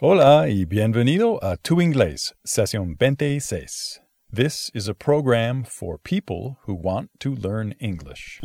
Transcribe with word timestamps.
Hola 0.00 0.48
y 0.48 0.64
bienvenido 0.64 1.38
a 1.40 1.56
Tu 1.56 1.80
Inglés, 1.80 2.34
sesión 2.44 2.96
26. 2.98 4.00
This 4.28 4.68
is 4.74 4.88
a 4.88 4.94
program 4.94 5.62
for 5.62 5.98
people 5.98 6.58
who 6.66 6.74
want 6.74 7.10
to 7.20 7.32
learn 7.32 7.76
English. 7.78 8.40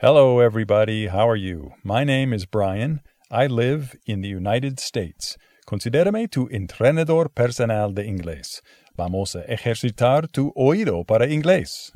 Hello, 0.00 0.38
everybody. 0.38 1.08
How 1.08 1.28
are 1.28 1.34
you? 1.34 1.72
My 1.82 2.04
name 2.04 2.32
is 2.32 2.46
Brian. 2.46 3.00
I 3.28 3.48
live 3.48 3.96
in 4.06 4.20
the 4.20 4.28
United 4.28 4.78
States. 4.78 5.36
Considérame 5.66 6.30
tu 6.30 6.48
entrenador 6.48 7.28
personal 7.34 7.92
de 7.92 8.04
inglés. 8.04 8.62
Vamos 8.96 9.34
a 9.34 9.42
ejercitar 9.48 10.28
tu 10.28 10.52
oído 10.54 11.04
para 11.04 11.26
inglés. 11.26 11.90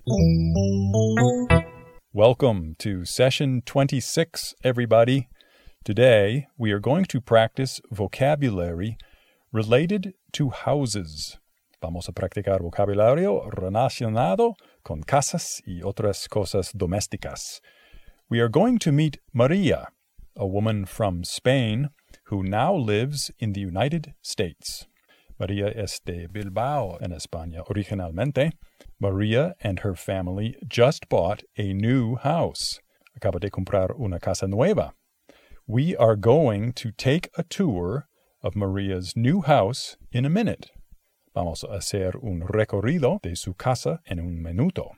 Welcome 2.14 2.76
to 2.80 3.06
session 3.06 3.62
26, 3.64 4.54
everybody. 4.62 5.30
Today, 5.82 6.46
we 6.58 6.70
are 6.70 6.78
going 6.78 7.06
to 7.06 7.22
practice 7.22 7.80
vocabulary 7.90 8.98
related 9.50 10.12
to 10.32 10.50
houses. 10.50 11.38
Vamos 11.80 12.08
a 12.08 12.12
practicar 12.12 12.60
vocabulario 12.60 13.50
relacionado 13.50 14.56
con 14.84 15.00
casas 15.04 15.62
y 15.66 15.80
otras 15.82 16.28
cosas 16.28 16.74
domésticas. 16.74 17.62
We 18.28 18.40
are 18.40 18.50
going 18.50 18.78
to 18.80 18.92
meet 18.92 19.16
Maria, 19.32 19.88
a 20.36 20.46
woman 20.46 20.84
from 20.84 21.24
Spain 21.24 21.88
who 22.24 22.42
now 22.42 22.74
lives 22.74 23.30
in 23.38 23.54
the 23.54 23.62
United 23.62 24.12
States. 24.20 24.86
Maria 25.38 25.68
es 25.74 25.98
de 26.04 26.26
Bilbao, 26.26 26.98
en 27.00 27.12
España, 27.12 27.62
originalmente. 27.68 28.52
Maria 29.02 29.54
and 29.60 29.80
her 29.80 29.96
family 29.96 30.54
just 30.68 31.08
bought 31.08 31.42
a 31.58 31.72
new 31.72 32.14
house. 32.14 32.78
Acaba 33.18 33.40
de 33.40 33.50
comprar 33.50 33.98
una 33.98 34.20
casa 34.20 34.46
nueva. 34.46 34.92
We 35.66 35.96
are 35.96 36.14
going 36.14 36.72
to 36.74 36.92
take 36.92 37.28
a 37.36 37.42
tour 37.42 38.06
of 38.44 38.54
Maria's 38.54 39.14
new 39.16 39.40
house 39.40 39.96
in 40.12 40.24
a 40.24 40.30
minute. 40.30 40.70
Vamos 41.34 41.64
a 41.64 41.78
hacer 41.78 42.12
un 42.22 42.42
recorrido 42.42 43.20
de 43.22 43.34
su 43.34 43.54
casa 43.54 43.98
en 44.06 44.20
un 44.20 44.40
minuto. 44.40 44.92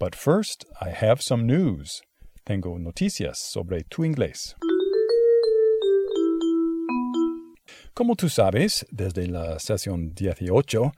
But 0.00 0.16
first, 0.16 0.64
I 0.80 0.90
have 0.90 1.22
some 1.22 1.46
news. 1.46 2.02
Tengo 2.44 2.76
noticias 2.76 3.36
sobre 3.36 3.84
tu 3.88 4.02
inglés. 4.02 4.54
Como 7.94 8.16
tú 8.16 8.28
sabes, 8.28 8.84
desde 8.90 9.28
la 9.28 9.58
sesión 9.60 10.12
18, 10.12 10.92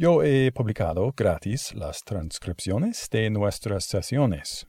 yo 0.00 0.22
he 0.22 0.50
publicado 0.50 1.12
gratis 1.14 1.74
las 1.74 2.02
transcripciones 2.02 3.06
de 3.10 3.28
nuestras 3.28 3.84
sesiones. 3.84 4.66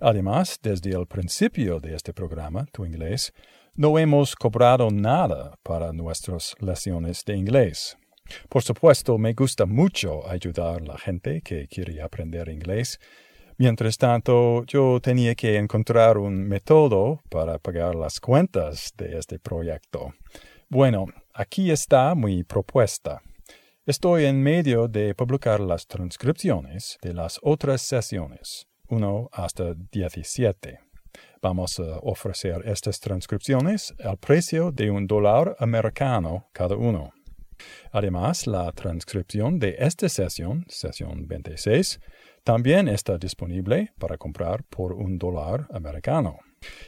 Además, 0.00 0.58
desde 0.60 0.90
el 0.90 1.06
principio 1.06 1.78
de 1.78 1.94
este 1.94 2.12
programa, 2.12 2.66
Tu 2.72 2.84
Inglés, 2.84 3.32
no 3.76 3.96
hemos 4.00 4.34
cobrado 4.34 4.90
nada 4.90 5.56
para 5.62 5.92
nuestras 5.92 6.56
lecciones 6.58 7.24
de 7.24 7.36
inglés. 7.36 7.96
Por 8.48 8.64
supuesto, 8.64 9.16
me 9.16 9.32
gusta 9.32 9.64
mucho 9.64 10.28
ayudar 10.28 10.82
a 10.82 10.84
la 10.84 10.98
gente 10.98 11.40
que 11.40 11.68
quiere 11.68 12.02
aprender 12.02 12.48
inglés. 12.48 12.98
Mientras 13.58 13.96
tanto, 13.96 14.64
yo 14.64 14.98
tenía 15.00 15.36
que 15.36 15.56
encontrar 15.56 16.18
un 16.18 16.48
método 16.48 17.22
para 17.30 17.60
pagar 17.60 17.94
las 17.94 18.18
cuentas 18.18 18.92
de 18.96 19.18
este 19.18 19.38
proyecto. 19.38 20.14
Bueno, 20.68 21.06
aquí 21.32 21.70
está 21.70 22.16
mi 22.16 22.42
propuesta. 22.42 23.22
Estoy 23.86 24.24
en 24.24 24.42
medio 24.42 24.88
de 24.88 25.14
publicar 25.14 25.60
las 25.60 25.86
transcripciones 25.86 26.96
de 27.02 27.12
las 27.12 27.38
otras 27.42 27.82
sesiones, 27.82 28.66
1 28.88 29.28
hasta 29.30 29.74
17. 29.74 30.80
Vamos 31.42 31.78
a 31.78 31.98
ofrecer 31.98 32.62
estas 32.64 32.98
transcripciones 32.98 33.92
al 34.02 34.16
precio 34.16 34.72
de 34.72 34.90
un 34.90 35.06
dólar 35.06 35.54
americano 35.58 36.48
cada 36.54 36.76
uno. 36.76 37.12
Además, 37.92 38.46
la 38.46 38.72
transcripción 38.72 39.58
de 39.58 39.76
esta 39.78 40.08
sesión, 40.08 40.64
sesión 40.70 41.26
26, 41.28 42.00
también 42.42 42.88
está 42.88 43.18
disponible 43.18 43.92
para 43.98 44.16
comprar 44.16 44.64
por 44.64 44.94
un 44.94 45.18
dólar 45.18 45.66
americano. 45.70 46.38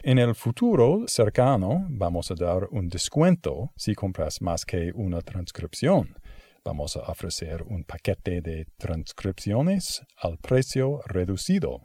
En 0.02 0.18
el 0.18 0.34
futuro 0.34 1.04
cercano 1.06 1.86
vamos 1.90 2.30
a 2.30 2.34
dar 2.34 2.68
un 2.70 2.88
descuento 2.88 3.70
si 3.76 3.94
compras 3.94 4.40
más 4.40 4.64
que 4.64 4.92
una 4.94 5.20
transcripción. 5.20 6.16
Vamos 6.66 6.96
a 6.96 7.12
ofrecer 7.12 7.62
un 7.62 7.84
paquete 7.84 8.40
de 8.40 8.66
transcripciones 8.76 10.02
al 10.16 10.36
precio 10.38 11.00
reducido. 11.06 11.80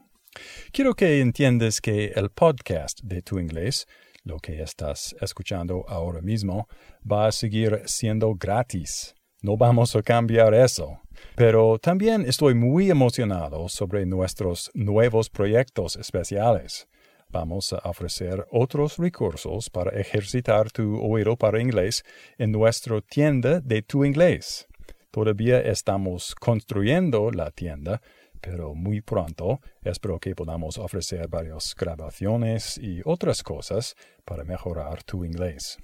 Quiero 0.71 0.95
que 0.95 1.21
entiendas 1.21 1.79
que 1.79 2.13
el 2.15 2.31
podcast 2.31 2.99
de 3.03 3.21
tu 3.21 3.37
inglés, 3.37 3.85
lo 4.23 4.39
que 4.39 4.59
estás 4.63 5.15
escuchando 5.21 5.85
ahora 5.87 6.21
mismo, 6.21 6.67
va 7.09 7.27
a 7.27 7.31
seguir 7.31 7.83
siendo 7.85 8.33
gratis. 8.33 9.13
No 9.43 9.55
vamos 9.55 9.95
a 9.95 10.01
cambiar 10.01 10.55
eso. 10.55 10.99
Pero 11.35 11.77
también 11.77 12.25
estoy 12.25 12.55
muy 12.55 12.89
emocionado 12.89 13.69
sobre 13.69 14.07
nuestros 14.07 14.71
nuevos 14.73 15.29
proyectos 15.29 15.95
especiales. 15.95 16.87
Vamos 17.29 17.71
a 17.71 17.87
ofrecer 17.87 18.47
otros 18.49 18.97
recursos 18.97 19.69
para 19.69 19.91
ejercitar 19.91 20.71
tu 20.71 20.99
oído 20.99 21.37
para 21.37 21.61
inglés 21.61 22.03
en 22.39 22.51
nuestra 22.51 22.99
tienda 23.01 23.61
de 23.61 23.83
tu 23.83 24.03
inglés. 24.03 24.67
Todavía 25.11 25.59
estamos 25.59 26.33
construyendo 26.35 27.31
la 27.31 27.51
tienda, 27.51 28.01
pero 28.39 28.73
muy 28.73 29.01
pronto 29.01 29.59
espero 29.83 30.19
que 30.19 30.35
podamos 30.35 30.77
ofrecer 30.77 31.27
varias 31.27 31.75
grabaciones 31.75 32.77
y 32.77 33.01
otras 33.03 33.44
cosas 33.44 33.95
para 34.23 34.45
mejorar 34.45 35.03
tu 35.03 35.25
inglés. 35.25 35.77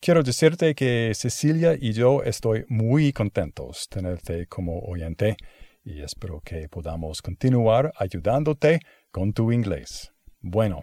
Quiero 0.00 0.22
decirte 0.22 0.74
que 0.74 1.12
Cecilia 1.14 1.76
y 1.78 1.92
yo 1.92 2.22
estoy 2.22 2.64
muy 2.68 3.12
contentos 3.12 3.88
tenerte 3.88 4.46
como 4.46 4.80
oyente 4.80 5.36
y 5.84 6.02
espero 6.02 6.40
que 6.40 6.68
podamos 6.68 7.22
continuar 7.22 7.92
ayudándote 7.96 8.80
con 9.10 9.32
tu 9.32 9.50
inglés. 9.52 10.12
Bueno, 10.40 10.82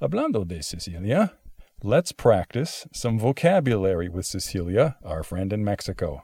hablando 0.00 0.44
de 0.44 0.62
Cecilia, 0.62 1.38
let's 1.82 2.12
practice 2.12 2.86
some 2.92 3.18
vocabulary 3.18 4.08
with 4.08 4.24
Cecilia, 4.24 4.98
our 5.02 5.24
friend 5.24 5.52
in 5.52 5.64
Mexico. 5.64 6.22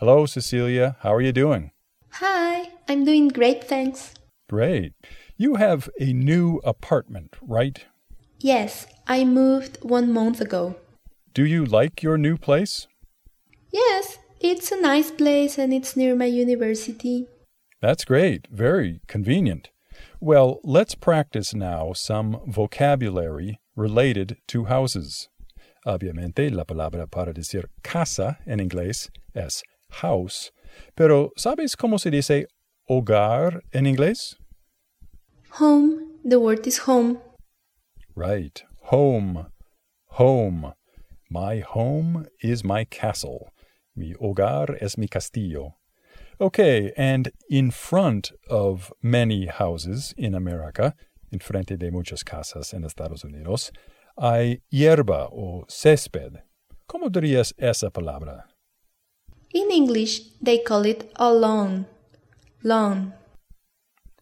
Hello, 0.00 0.26
Cecilia. 0.26 0.96
How 1.02 1.14
are 1.14 1.20
you 1.20 1.30
doing? 1.30 1.70
Hi, 2.14 2.68
I'm 2.88 3.04
doing 3.04 3.28
great, 3.28 3.62
thanks. 3.62 4.12
Great. 4.50 4.92
You 5.36 5.54
have 5.54 5.88
a 6.00 6.12
new 6.12 6.60
apartment, 6.64 7.36
right? 7.40 7.86
Yes, 8.40 8.86
I 9.06 9.24
moved 9.24 9.78
one 9.82 10.12
month 10.12 10.40
ago. 10.40 10.74
Do 11.32 11.44
you 11.44 11.64
like 11.64 12.02
your 12.02 12.18
new 12.18 12.36
place? 12.36 12.88
Yes, 13.70 14.18
it's 14.40 14.72
a 14.72 14.80
nice 14.80 15.12
place 15.12 15.58
and 15.58 15.72
it's 15.72 15.96
near 15.96 16.16
my 16.16 16.26
university. 16.26 17.28
That's 17.80 18.04
great. 18.04 18.48
Very 18.50 19.00
convenient. 19.06 19.70
Well, 20.20 20.58
let's 20.64 20.96
practice 20.96 21.54
now 21.54 21.92
some 21.92 22.40
vocabulary 22.48 23.60
related 23.76 24.38
to 24.48 24.64
houses. 24.64 25.28
Obviamente, 25.86 26.50
la 26.50 26.64
palabra 26.64 27.06
para 27.06 27.32
decir 27.32 27.66
casa 27.84 28.38
en 28.44 28.58
inglés 28.58 29.10
es 29.34 29.62
house, 30.00 30.52
pero 30.94 31.30
¿sabes 31.36 31.76
cómo 31.76 31.98
se 31.98 32.10
dice 32.10 32.46
hogar 32.88 33.60
en 33.72 33.86
inglés? 33.86 34.36
Home, 35.60 36.18
the 36.24 36.38
word 36.38 36.66
is 36.66 36.78
home. 36.86 37.18
Right. 38.16 38.62
Home. 38.90 39.46
Home. 40.18 40.74
My 41.30 41.60
home 41.60 42.26
is 42.42 42.62
my 42.62 42.84
castle. 42.84 43.50
Mi 43.96 44.14
hogar 44.14 44.76
es 44.80 44.96
mi 44.96 45.08
castillo. 45.08 45.74
Okay, 46.40 46.92
and 46.96 47.30
in 47.48 47.70
front 47.70 48.32
of 48.48 48.92
many 49.02 49.46
houses 49.46 50.14
in 50.16 50.34
America, 50.34 50.94
en 51.32 51.38
frente 51.38 51.76
de 51.76 51.90
muchas 51.90 52.24
casas 52.24 52.72
en 52.74 52.84
Estados 52.84 53.24
Unidos, 53.24 53.72
hay 54.16 54.60
hierba 54.70 55.28
o 55.32 55.64
césped. 55.68 56.42
¿Cómo 56.86 57.10
dirías 57.10 57.52
esa 57.56 57.90
palabra? 57.90 58.46
In 59.54 59.70
English, 59.70 60.20
they 60.42 60.58
call 60.58 60.84
it 60.84 61.12
a 61.14 61.32
lawn. 61.32 61.86
Lawn. 62.64 63.14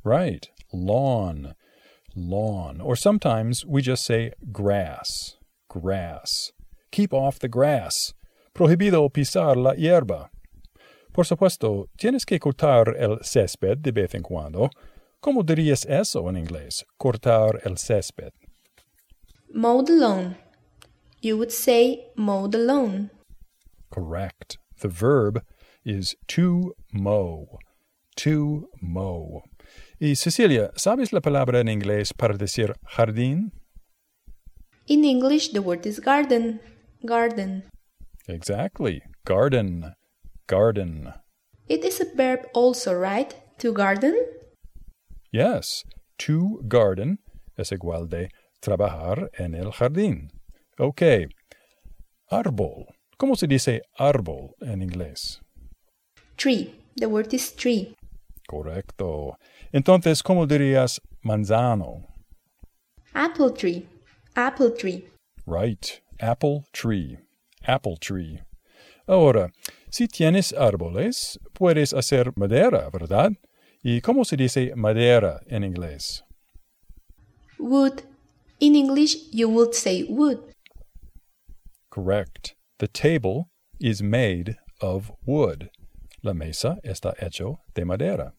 Right, 0.04 0.46
lawn, 0.74 1.54
lawn. 2.14 2.82
Or 2.82 2.96
sometimes 2.96 3.64
we 3.64 3.80
just 3.80 4.04
say 4.04 4.32
grass, 4.52 5.36
grass. 5.70 6.52
Keep 6.90 7.14
off 7.14 7.38
the 7.38 7.48
grass. 7.48 8.12
Prohibido 8.54 9.08
pisar 9.10 9.56
la 9.56 9.74
hierba. 9.74 10.28
Por 11.14 11.24
supuesto, 11.24 11.88
tienes 11.96 12.26
que 12.26 12.38
cortar 12.38 12.94
el 12.98 13.20
césped 13.22 13.78
de 13.78 13.92
vez 13.92 14.14
en 14.14 14.22
cuando. 14.22 14.68
¿Cómo 15.22 15.42
dirías 15.42 15.86
eso 15.86 16.28
en 16.28 16.36
inglés? 16.36 16.84
Cortar 16.98 17.60
el 17.64 17.78
césped. 17.78 18.32
Mow 19.54 19.82
the 19.82 19.92
lawn. 19.92 20.36
You 21.22 21.38
would 21.38 21.52
say 21.52 22.10
mow 22.16 22.48
the 22.48 22.58
lawn. 22.58 23.10
Correct. 23.90 24.58
The 24.82 24.88
verb 24.88 25.44
is 25.84 26.16
to 26.34 26.74
mow. 26.92 27.46
To 28.16 28.68
mow. 28.80 29.42
Y 30.00 30.16
Cecilia, 30.16 30.72
¿sabes 30.74 31.12
la 31.12 31.20
palabra 31.20 31.60
en 31.60 31.68
inglés 31.68 32.12
para 32.12 32.36
decir 32.36 32.74
jardín? 32.84 33.52
In 34.88 35.04
English, 35.04 35.52
the 35.52 35.62
word 35.62 35.86
is 35.86 36.00
garden. 36.00 36.58
Garden. 37.06 37.62
Exactly. 38.26 39.02
Garden. 39.24 39.94
Garden. 40.48 41.14
It 41.68 41.84
is 41.84 42.00
a 42.00 42.16
verb 42.16 42.40
also, 42.52 42.92
right? 42.92 43.32
To 43.58 43.72
garden? 43.72 44.16
Yes. 45.30 45.84
To 46.18 46.60
garden 46.66 47.18
es 47.56 47.70
igual 47.70 48.08
de 48.08 48.30
trabajar 48.60 49.30
en 49.38 49.54
el 49.54 49.70
jardín. 49.70 50.30
Ok. 50.76 51.02
Árbol. 52.32 52.86
¿Cómo 53.22 53.36
se 53.36 53.46
dice 53.46 53.82
árbol 53.96 54.56
en 54.62 54.82
inglés? 54.82 55.40
Tree. 56.34 56.74
The 56.96 57.06
word 57.06 57.32
is 57.32 57.54
tree. 57.54 57.94
Correcto. 58.48 59.38
Entonces, 59.70 60.24
¿cómo 60.24 60.44
dirías 60.44 61.00
manzano? 61.22 62.04
Apple 63.14 63.50
tree. 63.52 63.86
Apple 64.34 64.72
tree. 64.72 65.08
Right. 65.46 66.02
Apple 66.18 66.64
tree. 66.72 67.20
Apple 67.64 67.96
tree. 68.00 68.42
Ahora, 69.06 69.52
si 69.88 70.08
tienes 70.08 70.52
árboles, 70.52 71.38
puedes 71.52 71.94
hacer 71.94 72.32
madera, 72.34 72.90
¿verdad? 72.90 73.30
¿Y 73.84 74.00
cómo 74.00 74.24
se 74.24 74.36
dice 74.36 74.72
madera 74.74 75.40
en 75.46 75.62
inglés? 75.62 76.24
Wood. 77.60 78.02
In 78.58 78.74
English, 78.74 79.30
you 79.30 79.48
would 79.48 79.74
say 79.74 80.02
wood. 80.08 80.40
Correct. 81.88 82.56
The 82.82 82.88
table 82.88 83.48
is 83.78 84.02
made 84.02 84.56
of 84.80 85.12
wood. 85.24 85.70
La 86.24 86.34
mesa 86.34 86.78
está 86.84 87.14
hecho 87.22 87.60
de 87.74 87.84
madera. 87.84 88.32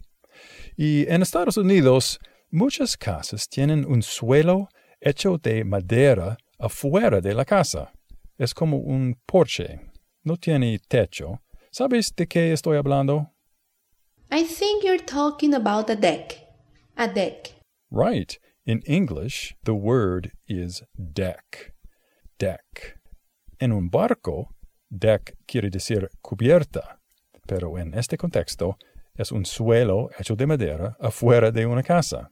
Y 0.78 1.06
en 1.08 1.22
Estados 1.22 1.56
Unidos, 1.56 2.20
muchas 2.52 2.98
casas 2.98 3.48
tienen 3.48 3.86
un 3.86 4.02
suelo 4.02 4.68
hecho 5.00 5.38
de 5.38 5.64
madera 5.64 6.36
afuera 6.60 7.22
de 7.22 7.34
la 7.34 7.46
casa. 7.46 7.94
Es 8.38 8.54
como 8.54 8.80
un 8.80 9.16
porche. 9.26 9.80
No 10.26 10.36
tiene 10.36 10.78
techo. 10.90 11.40
¿Sabes 11.72 12.14
de 12.14 12.28
qué 12.28 12.52
estoy 12.52 12.76
hablando? 12.76 13.32
I 14.30 14.44
think 14.44 14.84
you're 14.84 15.00
talking 15.00 15.54
about 15.54 15.90
a 15.90 15.96
deck. 15.96 16.50
A 16.98 17.08
deck. 17.08 17.54
Right. 17.90 18.38
In 18.66 18.82
English, 18.86 19.56
the 19.64 19.74
word 19.74 20.34
is 20.50 20.84
deck. 20.98 21.72
Deck. 22.38 23.03
En 23.64 23.72
un 23.72 23.90
barco, 23.90 24.50
deck 24.90 25.38
quiere 25.46 25.70
decir 25.70 26.10
cubierta, 26.22 27.00
pero 27.48 27.78
en 27.78 27.94
este 27.94 28.18
contexto 28.18 28.76
es 29.16 29.32
un 29.32 29.46
suelo 29.46 30.10
hecho 30.20 30.36
de 30.36 30.46
madera 30.46 30.98
afuera 31.00 31.50
de 31.50 31.66
una 31.66 31.82
casa. 31.82 32.30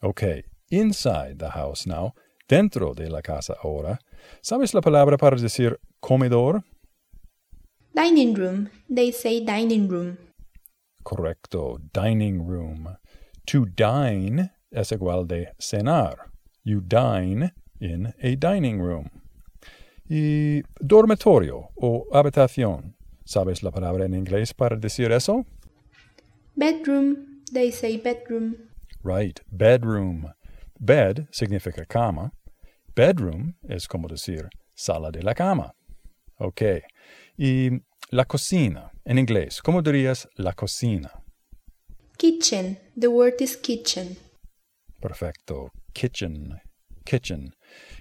Ok, 0.00 0.22
inside 0.70 1.36
the 1.36 1.50
house 1.50 1.86
now, 1.86 2.14
dentro 2.48 2.94
de 2.94 3.10
la 3.10 3.20
casa 3.20 3.54
ahora. 3.62 3.98
¿Sabes 4.40 4.72
la 4.72 4.80
palabra 4.80 5.18
para 5.18 5.36
decir 5.36 5.78
comedor? 6.00 6.64
Dining 7.92 8.34
room. 8.34 8.70
They 8.88 9.12
say 9.12 9.44
dining 9.44 9.90
room. 9.90 10.16
Correcto, 11.02 11.76
dining 11.92 12.48
room. 12.48 12.96
To 13.48 13.66
dine 13.66 14.52
es 14.70 14.90
igual 14.90 15.26
de 15.26 15.52
cenar. 15.58 16.30
You 16.64 16.80
dine 16.80 17.52
in 17.78 18.14
a 18.22 18.36
dining 18.36 18.80
room. 18.80 19.10
Y 20.08 20.62
dormitorio 20.80 21.70
o 21.74 22.06
habitación. 22.12 22.96
¿Sabes 23.24 23.62
la 23.62 23.70
palabra 23.72 24.04
en 24.04 24.14
inglés 24.14 24.54
para 24.54 24.76
decir 24.76 25.10
eso? 25.10 25.44
Bedroom. 26.54 27.42
They 27.52 27.72
say 27.72 27.96
bedroom. 27.96 28.56
Right, 29.02 29.40
bedroom. 29.50 30.32
Bed 30.78 31.26
significa 31.30 31.84
cama. 31.84 32.32
Bedroom 32.94 33.54
es 33.68 33.86
como 33.86 34.08
decir 34.08 34.48
sala 34.74 35.10
de 35.10 35.22
la 35.22 35.34
cama. 35.34 35.74
Ok. 36.38 36.62
Y 37.36 37.70
la 38.10 38.24
cocina, 38.24 38.92
en 39.04 39.18
inglés, 39.18 39.60
¿cómo 39.62 39.82
dirías 39.82 40.28
la 40.36 40.52
cocina? 40.52 41.10
Kitchen. 42.16 42.78
The 42.98 43.08
word 43.08 43.40
is 43.40 43.56
kitchen. 43.56 44.16
Perfecto. 45.00 45.70
Kitchen. 45.92 46.60
Kitchen. 47.04 47.54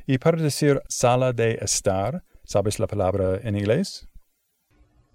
Y 0.07 0.17
para 0.17 0.41
decir 0.41 0.81
sala 0.87 1.33
de 1.33 1.57
estar, 1.61 2.23
¿sabes 2.43 2.79
la 2.79 2.87
palabra 2.87 3.39
en 3.43 3.55
inglés? 3.55 4.07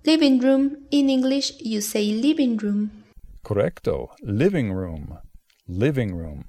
Living 0.04 0.40
room. 0.40 0.86
In 0.90 1.10
English, 1.10 1.58
you 1.60 1.80
say 1.80 2.12
living 2.12 2.56
room. 2.58 2.90
Correcto. 3.42 4.08
Living 4.22 4.72
room. 4.72 5.18
Living 5.66 6.16
room. 6.16 6.44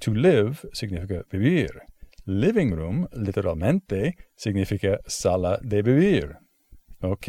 To 0.00 0.12
live 0.12 0.66
significa 0.72 1.24
vivir. 1.30 1.70
Living 2.24 2.72
room, 2.72 3.08
literalmente, 3.12 4.16
significa 4.36 5.00
sala 5.06 5.58
de 5.62 5.82
vivir. 5.82 6.38
Ok. 7.02 7.28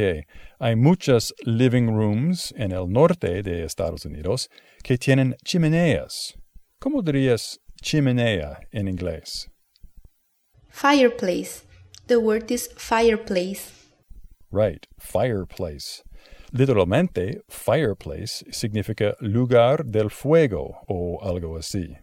Hay 0.59 0.75
muchas 0.75 1.33
living 1.45 1.87
rooms 1.87 2.53
en 2.55 2.71
el 2.71 2.87
norte 2.87 3.43
de 3.43 3.63
Estados 3.65 4.05
Unidos 4.05 4.49
que 4.83 4.97
tienen 4.97 5.35
chimeneas. 5.43 6.35
¿Cómo 6.79 7.01
dirías 7.01 7.59
chimenea 7.81 8.59
en 8.71 8.87
inglés? 8.87 9.49
Fireplace. 10.73 11.65
The 12.07 12.19
word 12.19 12.51
is 12.51 12.67
fireplace. 12.75 13.71
Right, 14.51 14.85
fireplace. 14.99 16.03
Literalmente, 16.51 17.41
fireplace 17.47 18.43
significa 18.51 19.15
lugar 19.21 19.85
del 19.85 20.09
fuego 20.09 20.83
o 20.87 21.19
algo 21.21 21.57
así. 21.57 21.95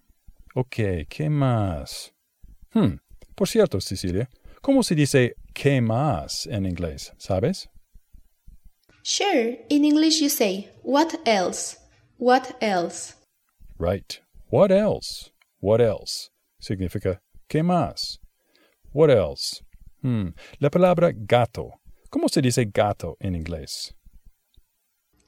Ok, 0.54 1.06
¿qué 1.08 1.28
más? 1.28 2.12
Hmm, 2.72 3.00
por 3.34 3.48
cierto, 3.48 3.80
Cecilia, 3.80 4.28
¿cómo 4.62 4.82
se 4.84 4.94
dice 4.94 5.34
qué 5.52 5.80
más 5.82 6.46
en 6.46 6.64
inglés? 6.64 7.12
¿Sabes? 7.18 7.68
Sure. 9.02 9.58
In 9.68 9.84
English, 9.84 10.20
you 10.20 10.28
say 10.28 10.70
what 10.84 11.16
else? 11.26 11.76
What 12.18 12.56
else? 12.62 13.14
Right. 13.78 14.20
What 14.48 14.70
else? 14.70 15.32
What 15.60 15.80
else? 15.80 16.30
Significa 16.60 17.20
¿qué 17.48 17.64
más? 17.64 18.19
What 18.92 19.10
else? 19.10 19.62
Hmm. 20.02 20.30
La 20.58 20.70
palabra 20.70 21.12
gato. 21.14 21.80
¿Cómo 22.10 22.28
se 22.28 22.40
dice 22.40 22.64
gato 22.64 23.16
en 23.20 23.34
inglés? 23.34 23.94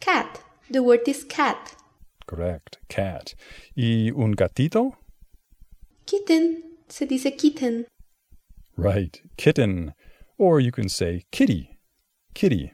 Cat. 0.01 0.41
The 0.71 0.81
word 0.81 1.07
is 1.07 1.25
cat. 1.25 1.77
Correct. 2.27 2.79
Cat. 2.89 3.35
¿Y 3.77 4.11
un 4.11 4.33
gatito? 4.33 4.99
Kitten. 6.07 6.79
Se 6.89 7.07
dice 7.07 7.37
kitten. 7.37 7.87
Right. 8.77 9.21
Kitten. 9.37 9.95
Or 10.39 10.61
you 10.61 10.73
can 10.73 10.89
say 10.89 11.25
kitty. 11.31 11.79
Kitty. 12.35 12.73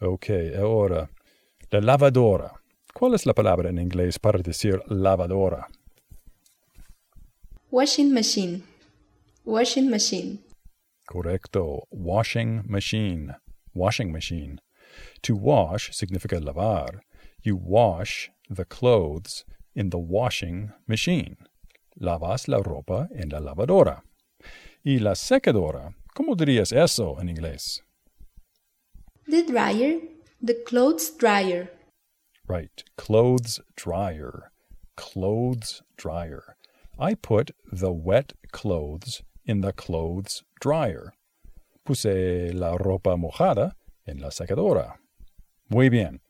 Ok, 0.00 0.30
ahora. 0.56 1.10
La 1.70 1.80
lavadora. 1.80 2.52
¿Cuál 2.94 3.14
es 3.14 3.26
la 3.26 3.34
palabra 3.34 3.68
en 3.68 3.78
inglés 3.78 4.18
para 4.18 4.38
decir 4.38 4.80
lavadora? 4.86 5.68
Washing 7.70 8.14
machine. 8.14 8.62
Washing 9.46 9.88
machine. 9.88 10.40
Correcto. 11.08 11.82
Washing 11.92 12.64
machine. 12.66 13.36
Washing 13.74 14.10
machine. 14.10 14.60
To 15.22 15.36
wash 15.36 15.92
significa 15.92 16.40
lavar. 16.40 16.98
You 17.44 17.54
wash 17.54 18.28
the 18.50 18.64
clothes 18.64 19.44
in 19.72 19.90
the 19.90 20.00
washing 20.00 20.72
machine. 20.88 21.36
Lavas 22.00 22.48
la 22.48 22.60
ropa 22.60 23.06
en 23.14 23.28
la 23.28 23.38
lavadora. 23.38 24.02
Y 24.84 24.98
la 24.98 25.12
secadora. 25.12 25.94
¿Cómo 26.16 26.34
dirías 26.34 26.72
eso 26.72 27.16
en 27.20 27.28
inglés? 27.28 27.82
The 29.28 29.44
dryer. 29.44 30.00
The 30.42 30.54
clothes 30.66 31.08
dryer. 31.10 31.70
Right. 32.48 32.82
Clothes 32.96 33.60
dryer. 33.76 34.50
Clothes 34.96 35.82
dryer. 35.96 36.56
I 36.98 37.14
put 37.14 37.52
the 37.70 37.92
wet 37.92 38.32
clothes 38.50 39.22
in 39.46 39.60
the 39.60 39.72
clothes 39.72 40.42
dryer. 40.60 41.14
Puse 41.84 42.52
la 42.52 42.76
ropa 42.76 43.16
mojada 43.16 43.76
en 44.06 44.20
la 44.20 44.30
secadora. 44.30 44.98
Muy 45.68 45.88
bien. 45.88 46.20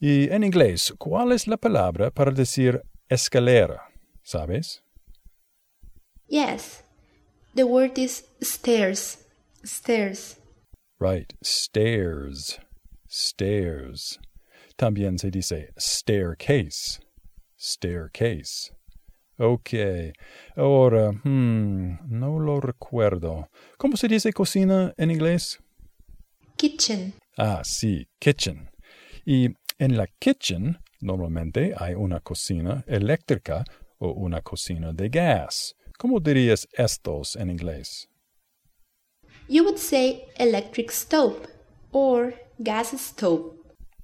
Y 0.00 0.28
en 0.30 0.44
inglés, 0.44 0.92
¿cuál 0.98 1.32
es 1.32 1.46
la 1.46 1.56
palabra 1.56 2.10
para 2.10 2.30
decir 2.30 2.82
escalera? 3.08 3.88
¿Sabes? 4.22 4.82
Yes. 6.28 6.82
The 7.54 7.64
word 7.64 7.98
is 7.98 8.24
stairs. 8.40 9.24
Stairs. 9.64 10.36
Right. 11.00 11.32
Stairs. 11.42 12.60
Stairs. 13.08 14.18
También 14.76 15.18
se 15.18 15.30
dice 15.30 15.70
staircase. 15.78 17.00
Staircase. 17.56 18.70
Ok. 19.38 19.70
Ahora, 20.56 21.12
hmm, 21.12 21.98
no 22.08 22.38
lo 22.38 22.60
recuerdo. 22.60 23.48
¿Cómo 23.76 23.96
se 23.96 24.08
dice 24.08 24.32
cocina 24.32 24.92
en 24.96 25.10
inglés? 25.10 25.60
Kitchen. 26.56 27.14
Ah, 27.36 27.62
sí, 27.64 28.08
kitchen. 28.18 28.70
Y 29.24 29.50
en 29.78 29.96
la 29.96 30.06
kitchen 30.06 30.78
normalmente 31.00 31.74
hay 31.78 31.94
una 31.94 32.20
cocina 32.20 32.84
eléctrica 32.86 33.64
o 33.98 34.10
una 34.12 34.42
cocina 34.42 34.92
de 34.92 35.08
gas, 35.08 35.76
¿Cómo 35.98 36.20
dirías 36.20 36.68
estos 36.74 37.34
en 37.34 37.50
inglés? 37.50 38.08
You 39.48 39.64
would 39.64 39.78
say 39.78 40.28
electric 40.38 40.92
stove 40.92 41.48
or 41.90 42.34
gas 42.62 42.92
stove. 43.00 43.56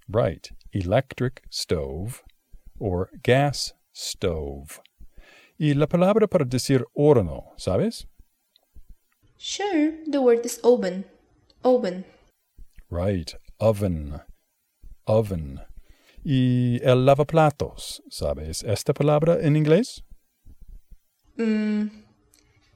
Right, 0.09 0.50
electric 0.73 1.43
stove 1.50 2.25
or 2.81 3.11
gas 3.23 3.75
stove. 3.93 4.81
Y 5.58 5.75
la 5.75 5.87
palabra 5.87 6.26
para 6.26 6.44
decir 6.44 6.84
horno, 6.94 7.52
¿sabes? 7.56 8.06
Sure, 9.37 10.02
the 10.11 10.18
word 10.18 10.44
is 10.44 10.58
oven. 10.62 11.04
Oven. 11.62 12.04
Right, 12.90 13.34
oven. 13.58 14.20
Oven. 15.06 15.61
Y 16.25 16.80
el 16.82 17.04
lavaplatos, 17.04 18.02
¿sabes 18.08 18.62
esta 18.64 18.94
palabra 18.94 19.38
en 19.40 19.56
inglés? 19.56 20.02
Mm, 21.37 21.88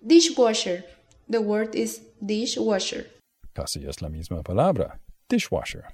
dishwasher. 0.03 0.85
The 1.31 1.39
word 1.39 1.75
is 1.75 2.03
dishwasher. 2.21 3.07
Casi 3.55 3.85
es 3.87 4.01
la 4.03 4.09
misma 4.09 4.43
palabra, 4.43 5.01
dishwasher. 5.29 5.85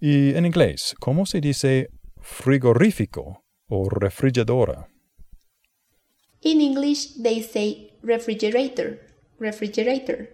Y 0.00 0.34
en 0.34 0.46
inglés, 0.46 0.94
¿cómo 1.00 1.26
se 1.26 1.40
dice 1.40 1.88
frigorífico 2.20 3.42
o 3.68 3.88
refrigeradora? 3.88 4.88
In 6.44 6.60
English, 6.60 7.14
they 7.14 7.40
say 7.40 7.90
refrigerator. 8.02 8.98
Refrigerator. 9.38 10.28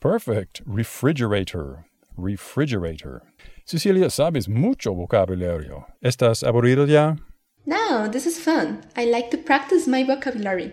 Perfect. 0.00 0.62
Refrigerator. 0.64 1.84
Refrigerator. 2.16 3.22
Cecilia, 3.66 4.08
sabes 4.08 4.48
mucho 4.48 4.94
vocabulario. 4.94 5.84
¿Estás 6.02 6.42
aburrido 6.42 6.86
ya? 6.86 7.16
No, 7.66 8.08
this 8.10 8.26
is 8.26 8.38
fun. 8.38 8.82
I 8.96 9.04
like 9.04 9.30
to 9.30 9.36
practice 9.36 9.86
my 9.86 10.04
vocabulary. 10.04 10.72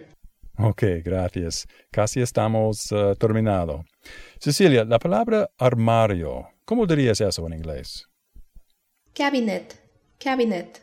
Ok, 0.58 1.04
gracias. 1.04 1.66
Casi 1.92 2.22
estamos 2.22 2.90
uh, 2.94 3.16
terminado. 3.16 3.84
Cecilia, 4.40 4.86
la 4.86 4.98
palabra 4.98 5.50
armario, 5.60 6.48
¿cómo 6.66 6.86
dirías 6.86 7.20
eso 7.20 7.46
en 7.48 7.54
inglés? 7.54 8.06
Cabinet. 9.14 9.76
Cabinet. 10.20 10.80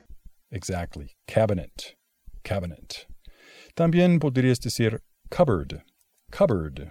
Exactly. 0.50 1.14
Cabinet. 1.26 1.96
Cabinet. 2.42 3.07
También 3.78 4.18
podrías 4.18 4.58
decir 4.58 5.04
cupboard. 5.30 5.84
Cupboard. 6.32 6.90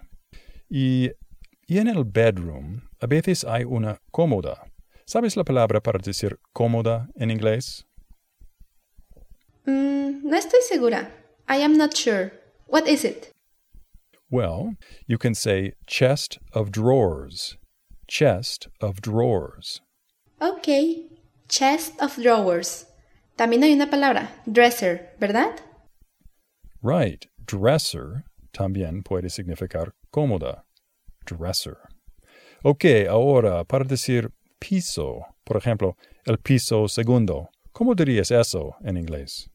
Y, 0.70 1.12
y 1.68 1.80
en 1.80 1.90
el 1.90 2.06
bedroom, 2.06 2.88
a 3.02 3.08
veces 3.08 3.44
hay 3.44 3.66
una 3.66 4.00
cómoda. 4.10 4.72
¿Sabes 5.06 5.36
la 5.36 5.44
palabra 5.44 5.82
para 5.82 6.00
decir 6.00 6.40
cómoda 6.54 7.10
en 7.18 7.30
inglés? 7.30 7.86
Mm, 9.66 10.30
no 10.30 10.38
estoy 10.38 10.62
segura. 10.62 11.12
I 11.50 11.62
am 11.62 11.76
not 11.76 11.94
sure. 11.94 12.32
What 12.68 12.88
is 12.88 13.04
it? 13.04 13.34
Well, 14.32 14.78
you 15.08 15.18
can 15.18 15.36
say 15.36 15.74
chest 15.88 16.38
of 16.54 16.72
drawers. 16.72 17.58
Chest 18.08 18.70
of 18.80 19.02
drawers. 19.02 19.82
Ok. 20.40 20.70
Chest 21.50 22.02
of 22.02 22.16
drawers. 22.16 22.86
También 23.36 23.64
hay 23.64 23.74
una 23.74 23.90
palabra, 23.90 24.30
dresser, 24.46 25.10
¿verdad? 25.20 25.67
Right. 26.82 27.26
Dresser 27.46 28.24
también 28.52 29.04
puede 29.04 29.30
significar 29.30 29.94
cómoda. 30.12 30.64
Dresser. 31.26 31.78
Ok, 32.64 32.86
ahora 33.10 33.64
para 33.64 33.86
decir 33.86 34.32
piso, 34.60 35.26
por 35.44 35.58
ejemplo, 35.58 35.96
el 36.26 36.38
piso 36.38 36.88
segundo. 36.88 37.50
¿Cómo 37.72 37.94
dirías 37.96 38.32
eso 38.32 38.76
en 38.84 38.98
inglés? 38.98 39.50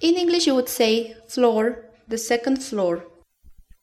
In 0.00 0.16
English, 0.16 0.46
you 0.46 0.54
would 0.54 0.68
say 0.68 1.14
floor, 1.28 1.90
the 2.08 2.18
second 2.18 2.58
floor. 2.58 3.04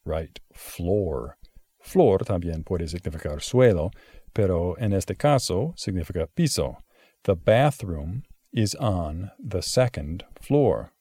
Right, 0.06 0.40
floor. 0.54 1.36
Floor 1.82 2.24
también 2.24 2.64
puede 2.64 2.88
significar 2.88 3.42
suelo, 3.42 3.92
pero 4.34 4.78
en 4.78 4.94
este 4.94 5.16
caso 5.16 5.74
significa 5.76 6.28
piso. 6.28 6.78
The 7.24 7.36
bathroom 7.36 8.24
is 8.54 8.76
on 8.76 9.32
the 9.40 9.62
second 9.62 10.24
floor. 10.40 10.92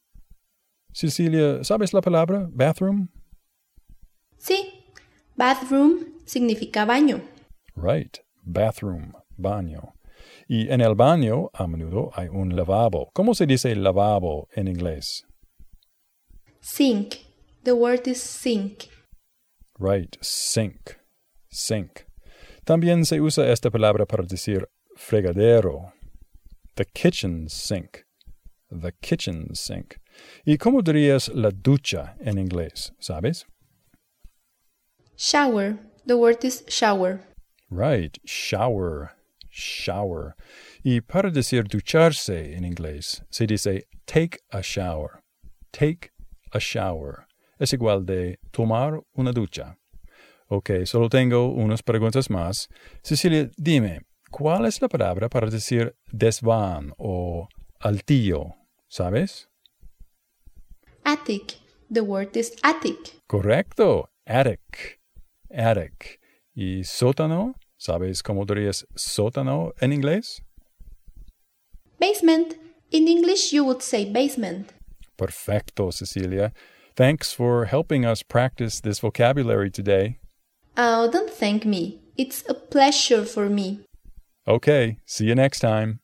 Cecilia, 0.93 1.63
¿sabes 1.63 1.93
la 1.93 2.01
palabra 2.01 2.49
bathroom? 2.53 3.09
Sí, 4.39 4.85
bathroom 5.37 6.19
significa 6.25 6.85
baño. 6.85 7.23
Right, 7.77 8.19
bathroom, 8.43 9.13
baño. 9.37 9.95
Y 10.49 10.69
en 10.69 10.81
el 10.81 10.95
baño 10.95 11.51
a 11.53 11.67
menudo 11.67 12.11
hay 12.15 12.29
un 12.29 12.57
lavabo. 12.57 13.11
¿Cómo 13.13 13.35
se 13.35 13.47
dice 13.47 13.75
lavabo 13.77 14.49
en 14.53 14.69
inglés? 14.69 15.25
Sink. 16.61 17.15
The 17.63 17.73
word 17.73 18.07
is 18.07 18.21
sink. 18.23 18.85
Right, 19.79 20.17
sink, 20.23 20.97
sink. 21.51 22.01
También 22.65 23.05
se 23.05 23.21
usa 23.21 23.51
esta 23.53 23.71
palabra 23.71 24.07
para 24.07 24.25
decir 24.25 24.67
fregadero. 24.97 25.93
The 26.77 26.87
kitchen 26.87 27.49
sink. 27.49 28.05
The 28.71 28.93
kitchen 29.01 29.55
sink. 29.55 30.00
¿Y 30.45 30.57
cómo 30.59 30.83
dirías 30.83 31.29
la 31.29 31.51
ducha 31.51 32.17
en 32.21 32.39
inglés? 32.39 32.93
¿Sabes? 32.99 33.47
Shower. 35.17 35.79
The 36.07 36.15
word 36.15 36.45
is 36.45 36.65
shower. 36.67 37.21
Right, 37.71 38.19
shower, 38.25 39.11
shower. 39.51 40.35
Y 40.83 41.01
para 41.03 41.31
decir 41.31 41.65
ducharse 41.69 42.57
en 42.57 42.65
inglés, 42.65 43.23
se 43.31 43.47
dice 43.47 43.87
take 44.07 44.39
a 44.51 44.61
shower. 44.61 45.23
Take 45.71 46.11
a 46.53 46.59
shower. 46.59 47.27
Es 47.59 47.73
igual 47.73 48.07
de 48.07 48.39
tomar 48.51 49.01
una 49.13 49.31
ducha. 49.31 49.77
Ok, 50.49 50.85
solo 50.85 51.09
tengo 51.09 51.53
unas 51.53 51.83
preguntas 51.83 52.29
más. 52.29 52.69
Cecilia, 53.05 53.49
dime, 53.57 54.01
¿cuál 54.31 54.67
es 54.67 54.83
la 54.83 54.89
palabra 54.89 55.29
para 55.29 55.49
decir 55.49 55.95
desván 56.11 56.93
o 56.99 57.47
altillo? 57.79 58.55
¿Sabes? 58.89 59.49
Attic. 61.11 61.57
The 61.91 62.05
word 62.05 62.37
is 62.37 62.55
attic. 62.63 63.15
Correcto, 63.29 64.07
attic. 64.29 65.01
Attic. 65.53 66.21
¿Y 66.55 66.85
sótano? 66.85 67.55
¿Sabes 67.77 68.23
cómo 68.23 68.47
dirías 68.47 68.85
sótano 68.97 69.73
en 69.81 69.93
inglés? 69.93 70.41
Basement. 71.99 72.55
In 72.93 73.09
English, 73.09 73.53
you 73.53 73.65
would 73.65 73.83
say 73.83 74.05
basement. 74.05 74.73
Perfecto, 75.17 75.91
Cecilia. 75.91 76.53
Thanks 76.95 77.33
for 77.33 77.65
helping 77.65 78.05
us 78.05 78.23
practice 78.23 78.81
this 78.81 79.01
vocabulary 79.01 79.71
today. 79.71 80.21
Oh, 80.77 81.11
don't 81.11 81.31
thank 81.31 81.65
me. 81.65 81.99
It's 82.17 82.45
a 82.49 82.55
pleasure 82.55 83.25
for 83.25 83.49
me. 83.49 83.81
Okay, 84.47 84.99
see 85.07 85.25
you 85.25 85.35
next 85.35 85.59
time. 85.59 85.99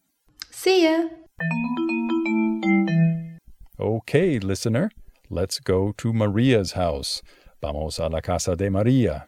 See 0.50 0.82
ya. 0.82 1.08
Okay, 3.78 4.38
listener, 4.38 4.90
let's 5.28 5.60
go 5.60 5.92
to 5.98 6.10
Maria's 6.10 6.72
house. 6.72 7.20
Vamos 7.60 7.98
a 7.98 8.06
la 8.06 8.22
casa 8.22 8.56
de 8.56 8.70
Maria. 8.70 9.26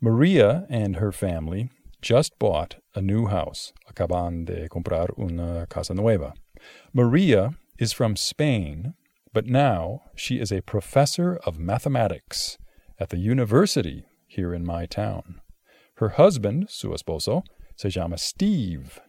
Maria 0.00 0.64
and 0.70 0.94
her 0.96 1.10
family 1.10 1.70
just 2.00 2.38
bought 2.38 2.76
a 2.94 3.02
new 3.02 3.26
house. 3.26 3.72
Acaban 3.92 4.44
de 4.44 4.68
comprar 4.68 5.08
una 5.18 5.66
casa 5.68 5.92
nueva. 5.92 6.34
Maria 6.92 7.50
is 7.80 7.92
from 7.92 8.14
Spain, 8.14 8.94
but 9.32 9.46
now 9.46 10.02
she 10.14 10.38
is 10.38 10.52
a 10.52 10.62
professor 10.62 11.40
of 11.44 11.58
mathematics 11.58 12.58
at 13.00 13.08
the 13.08 13.18
university 13.18 14.04
here 14.28 14.54
in 14.54 14.64
my 14.64 14.86
town. 14.86 15.40
Her 15.96 16.10
husband, 16.10 16.70
su 16.70 16.90
esposo, 16.90 17.42
se 17.74 17.88
llama 17.88 18.18
Steve. 18.18 19.00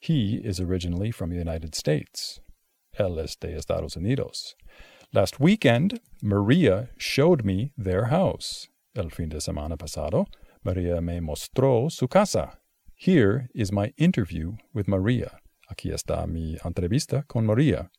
He 0.00 0.36
is 0.36 0.58
originally 0.58 1.10
from 1.10 1.28
the 1.28 1.36
United 1.36 1.74
States. 1.74 2.40
De 2.98 3.56
Estados 3.56 3.96
Unidos. 3.96 4.56
Last 5.12 5.38
weekend, 5.38 6.00
Maria 6.22 6.88
showed 6.96 7.44
me 7.44 7.72
their 7.76 8.06
house. 8.06 8.68
El 8.94 9.10
fin 9.10 9.28
de 9.28 9.40
semana 9.40 9.76
pasado, 9.76 10.24
Maria 10.64 11.02
me 11.02 11.20
mostró 11.20 11.90
su 11.90 12.08
casa. 12.08 12.58
Here 12.94 13.48
is 13.54 13.70
my 13.70 13.92
interview 13.98 14.56
with 14.72 14.88
Maria. 14.88 15.38
Aquí 15.68 15.90
está 15.90 16.26
mi 16.26 16.56
entrevista 16.64 17.24
con 17.26 17.44
Maria. 17.44 17.90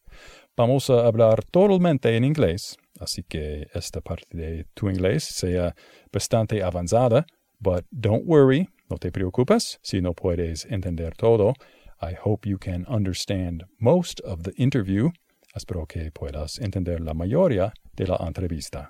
Vamos 0.56 0.90
a 0.90 1.06
hablar 1.06 1.44
totalmente 1.52 2.16
en 2.16 2.24
inglés, 2.24 2.76
así 3.00 3.24
que 3.24 3.68
esta 3.76 4.02
parte 4.02 4.36
de 4.36 4.66
tu 4.74 4.90
inglés 4.90 5.24
sea 5.24 5.76
bastante 6.12 6.64
avanzada, 6.64 7.28
but 7.60 7.86
don't 7.92 8.26
worry, 8.26 8.68
no 8.90 8.98
te 8.98 9.12
preocupes 9.12 9.78
si 9.84 10.02
no 10.02 10.14
puedes 10.14 10.66
entender 10.66 11.16
todo. 11.16 11.54
I 12.02 12.14
hope 12.14 12.46
you 12.46 12.58
can 12.58 12.86
understand 12.88 13.64
most 13.80 14.20
of 14.22 14.44
the 14.44 14.54
interview. 14.54 15.12
Espero 15.56 15.88
que 15.88 16.12
puedas 16.12 16.60
entender 16.60 17.00
la 17.00 17.14
mayoría 17.14 17.72
de 17.96 18.06
la 18.06 18.18
entrevista. 18.18 18.90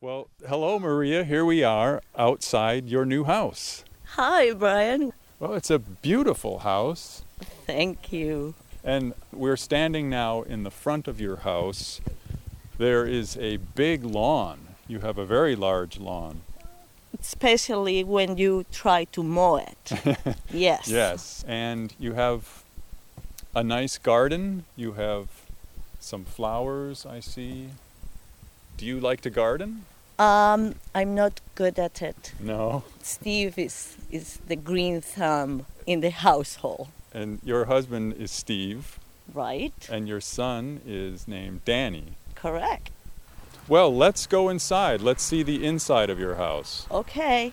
Well, 0.00 0.28
hello, 0.46 0.78
Maria. 0.78 1.24
Here 1.24 1.46
we 1.46 1.64
are 1.64 2.02
outside 2.18 2.90
your 2.90 3.06
new 3.06 3.24
house. 3.24 3.84
Hi, 4.16 4.52
Brian. 4.52 5.14
Well, 5.40 5.54
it's 5.54 5.70
a 5.70 5.78
beautiful 5.78 6.58
house. 6.58 7.24
Thank 7.66 8.12
you. 8.12 8.54
And 8.84 9.14
we're 9.32 9.56
standing 9.56 10.10
now 10.10 10.42
in 10.42 10.62
the 10.62 10.70
front 10.70 11.08
of 11.08 11.22
your 11.22 11.36
house. 11.36 12.02
There 12.76 13.06
is 13.06 13.38
a 13.38 13.56
big 13.56 14.04
lawn. 14.04 14.58
You 14.86 14.98
have 15.00 15.16
a 15.16 15.24
very 15.24 15.56
large 15.56 15.98
lawn. 15.98 16.42
Especially 17.28 18.04
when 18.04 18.36
you 18.36 18.64
try 18.70 19.04
to 19.04 19.22
mow 19.22 19.56
it. 19.56 19.84
yes. 20.52 20.88
Yes. 20.88 21.44
And 21.48 21.94
you 21.98 22.12
have 22.12 22.62
a 23.54 23.62
nice 23.62 23.98
garden. 23.98 24.64
You 24.76 24.92
have 24.92 25.26
some 26.00 26.24
flowers, 26.24 27.06
I 27.06 27.20
see. 27.20 27.68
Do 28.76 28.84
you 28.84 29.00
like 29.00 29.20
to 29.22 29.30
garden? 29.30 29.70
Um, 30.18 30.74
I'm 30.94 31.14
not 31.14 31.40
good 31.54 31.78
at 31.78 32.02
it. 32.02 32.32
No. 32.40 32.82
Steve 33.02 33.58
is 33.58 33.96
is 34.10 34.38
the 34.46 34.56
green 34.56 35.00
thumb 35.00 35.64
in 35.86 36.00
the 36.00 36.10
household, 36.10 36.86
And 37.12 37.38
your 37.44 37.64
husband 37.66 38.14
is 38.24 38.30
Steve, 38.30 38.98
right? 39.34 39.72
and 39.90 40.06
your 40.08 40.20
son 40.20 40.80
is 40.86 41.26
named 41.26 41.60
Danny. 41.64 42.04
Correct. 42.34 42.90
Well, 43.66 43.94
let's 43.94 44.26
go 44.26 44.50
inside. 44.50 45.00
Let's 45.00 45.22
see 45.22 45.42
the 45.42 45.64
inside 45.64 46.10
of 46.10 46.18
your 46.18 46.34
house. 46.34 46.86
Okay. 46.90 47.52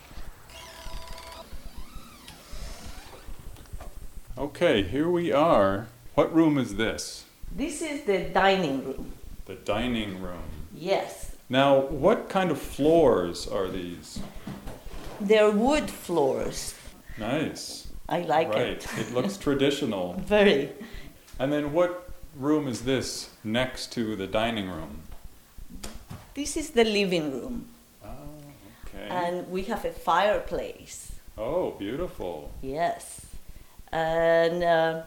Okay, 4.38 4.84
here 4.84 5.10
we 5.10 5.32
are. 5.32 5.88
What 6.16 6.34
room 6.36 6.58
is 6.58 6.76
this? 6.76 7.26
This 7.50 7.82
is 7.82 8.04
the 8.04 8.26
dining 8.26 8.84
room. 8.84 9.14
The 9.46 9.56
dining 9.56 10.22
room. 10.22 10.44
Yes. 10.74 11.36
Now, 11.48 11.80
what 11.80 12.28
kind 12.28 12.52
of 12.52 12.60
floors 12.60 13.48
are 13.48 13.70
these? 13.70 14.20
They're 15.22 15.52
wood 15.52 15.90
floors. 15.90 16.76
Nice. 17.18 17.88
I 18.10 18.22
like 18.22 18.50
right. 18.50 18.68
it. 18.68 18.88
it 18.98 19.14
looks 19.14 19.38
traditional. 19.48 20.16
Very. 20.26 20.72
And 21.40 21.54
then 21.54 21.72
what 21.72 22.10
room 22.36 22.68
is 22.68 22.82
this 22.82 23.30
next 23.44 23.94
to 23.94 24.18
the 24.18 24.28
dining 24.28 24.70
room? 24.70 25.04
This 26.34 26.56
is 26.58 26.70
the 26.72 26.84
living 26.84 27.32
room, 27.32 27.68
Oh, 28.04 28.08
okay. 28.86 29.08
and 29.10 29.50
we 29.52 29.64
have 29.64 29.84
a 29.86 29.92
fireplace. 29.92 31.12
oh, 31.38 31.72
beautiful. 31.72 32.52
Yes. 32.62 33.26
And 33.92 34.64
uh, 34.64 35.02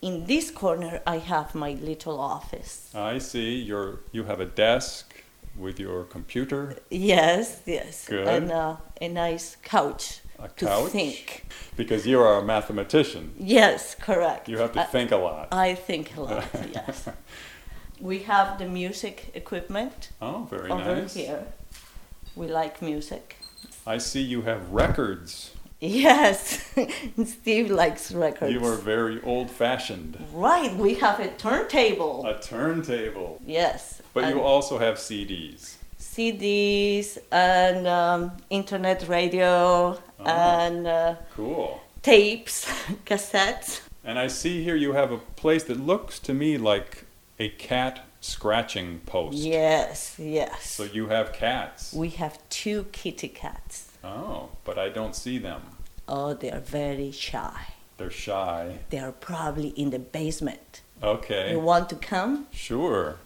in 0.00 0.24
this 0.26 0.50
corner, 0.50 1.00
I 1.06 1.18
have 1.18 1.54
my 1.54 1.72
little 1.72 2.18
office. 2.20 2.90
I 2.94 3.18
see. 3.18 3.56
You're 3.60 4.00
you 4.12 4.24
have 4.24 4.40
a 4.40 4.46
desk 4.46 5.22
with 5.58 5.78
your 5.80 6.04
computer, 6.04 6.76
Yes, 6.90 7.60
yes. 7.66 8.06
Good. 8.08 8.28
And 8.28 8.50
uh, 8.52 8.76
a 9.00 9.08
nice 9.08 9.56
couch 9.62 10.20
a 10.38 10.48
to 10.48 10.66
couch, 10.66 10.90
think. 10.92 11.44
because 11.76 12.06
you 12.06 12.20
are 12.20 12.38
a 12.38 12.42
mathematician. 12.44 13.32
Yes, 13.38 13.94
correct. 13.94 14.48
You 14.48 14.58
have 14.58 14.72
to 14.72 14.80
I, 14.80 14.84
think 14.84 15.12
a 15.12 15.16
lot. 15.16 15.48
I 15.52 15.74
think 15.74 16.14
a 16.16 16.20
lot, 16.20 16.44
yes. 16.74 17.08
We 18.00 18.20
have 18.20 18.58
the 18.58 18.66
music 18.66 19.30
equipment 19.34 20.10
oh, 20.20 20.46
very 20.50 20.70
over 20.70 20.96
nice. 20.96 21.14
here. 21.14 21.44
We 22.34 22.46
like 22.48 22.82
music. 22.82 23.36
I 23.86 23.98
see 23.98 24.20
you 24.20 24.42
have 24.42 24.70
records. 24.70 25.52
Yes, 25.80 26.72
Steve 27.24 27.70
likes 27.70 28.10
records. 28.12 28.52
You 28.52 28.64
are 28.64 28.76
very 28.76 29.20
old-fashioned. 29.22 30.16
Right, 30.32 30.74
we 30.76 30.94
have 30.94 31.20
a 31.20 31.28
turntable. 31.28 32.26
A 32.26 32.38
turntable. 32.40 33.40
yes. 33.46 34.00
But 34.14 34.34
you 34.34 34.40
also 34.40 34.78
have 34.78 34.94
CDs. 34.96 35.76
CDs 36.00 37.18
and 37.30 37.86
um, 37.86 38.32
internet 38.50 39.06
radio 39.08 39.98
Oh. 40.18 40.24
and 40.24 40.86
uh, 40.86 41.16
Cool. 41.34 41.78
tapes, 42.02 42.64
cassettes. 43.04 43.82
And 44.02 44.18
I 44.18 44.28
see 44.28 44.64
here 44.64 44.76
you 44.76 44.92
have 44.94 45.12
a 45.12 45.18
place 45.18 45.64
that 45.64 45.78
looks 45.78 46.18
to 46.20 46.32
me 46.32 46.56
like 46.56 47.04
a 47.38 47.48
cat 47.50 48.04
scratching 48.20 49.00
post. 49.06 49.36
Yes, 49.38 50.16
yes. 50.18 50.70
So 50.70 50.84
you 50.84 51.08
have 51.08 51.32
cats. 51.32 51.92
we 51.92 52.08
have 52.10 52.38
two 52.48 52.86
kitty 52.92 53.28
cats. 53.28 53.90
Oh, 54.02 54.50
but 54.64 54.78
I 54.78 54.88
don't 54.88 55.14
see 55.14 55.38
them. 55.38 55.62
Oh, 56.08 56.34
they 56.34 56.50
are 56.50 56.60
very 56.60 57.10
shy. 57.10 57.74
They're 57.98 58.10
shy. 58.10 58.78
They 58.90 58.98
are 58.98 59.12
probably 59.12 59.68
in 59.68 59.90
the 59.90 59.98
basement. 59.98 60.82
Okay. 61.02 61.52
You 61.52 61.60
want 61.60 61.88
to 61.90 61.96
come? 61.96 62.46
Sure. 62.52 63.16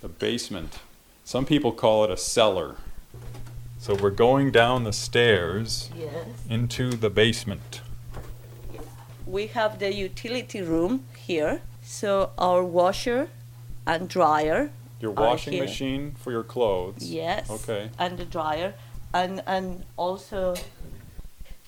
The 0.00 0.08
basement. 0.08 0.78
Some 1.24 1.44
people 1.44 1.72
call 1.72 2.04
it 2.04 2.10
a 2.10 2.16
cellar. 2.16 2.76
So 3.78 3.94
we're 3.94 4.10
going 4.10 4.50
down 4.50 4.84
the 4.84 4.92
stairs 4.92 5.90
Yes. 5.98 6.26
into 6.48 6.90
the 6.90 7.10
basement. 7.10 7.80
We 9.26 9.46
have 9.48 9.78
the 9.78 9.92
utility 9.94 10.60
room 10.60 11.04
here. 11.16 11.62
So 11.90 12.30
our 12.38 12.62
washer 12.62 13.30
and 13.84 14.08
dryer. 14.08 14.70
Your 15.00 15.10
washing 15.10 15.58
machine 15.58 16.14
for 16.14 16.30
your 16.30 16.44
clothes. 16.44 17.02
Yes. 17.02 17.50
Okay. 17.50 17.90
And 17.98 18.16
the 18.16 18.24
dryer. 18.24 18.74
And 19.12 19.42
and 19.44 19.84
also 19.96 20.54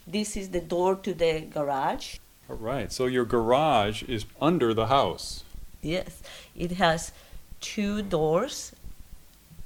this 0.07 0.37
is 0.37 0.51
the 0.51 0.61
door 0.61 0.95
to 0.95 1.13
the 1.13 1.41
garage. 1.41 2.19
All 2.49 2.55
right. 2.55 2.93
So 2.93 3.07
your 3.07 3.25
garage 3.25 4.05
is 4.05 4.25
under 4.41 4.73
the 4.73 4.87
house. 4.87 5.43
Yes. 5.81 6.23
It 6.55 6.73
has 6.73 7.11
two 7.61 8.01
doors. 8.01 8.73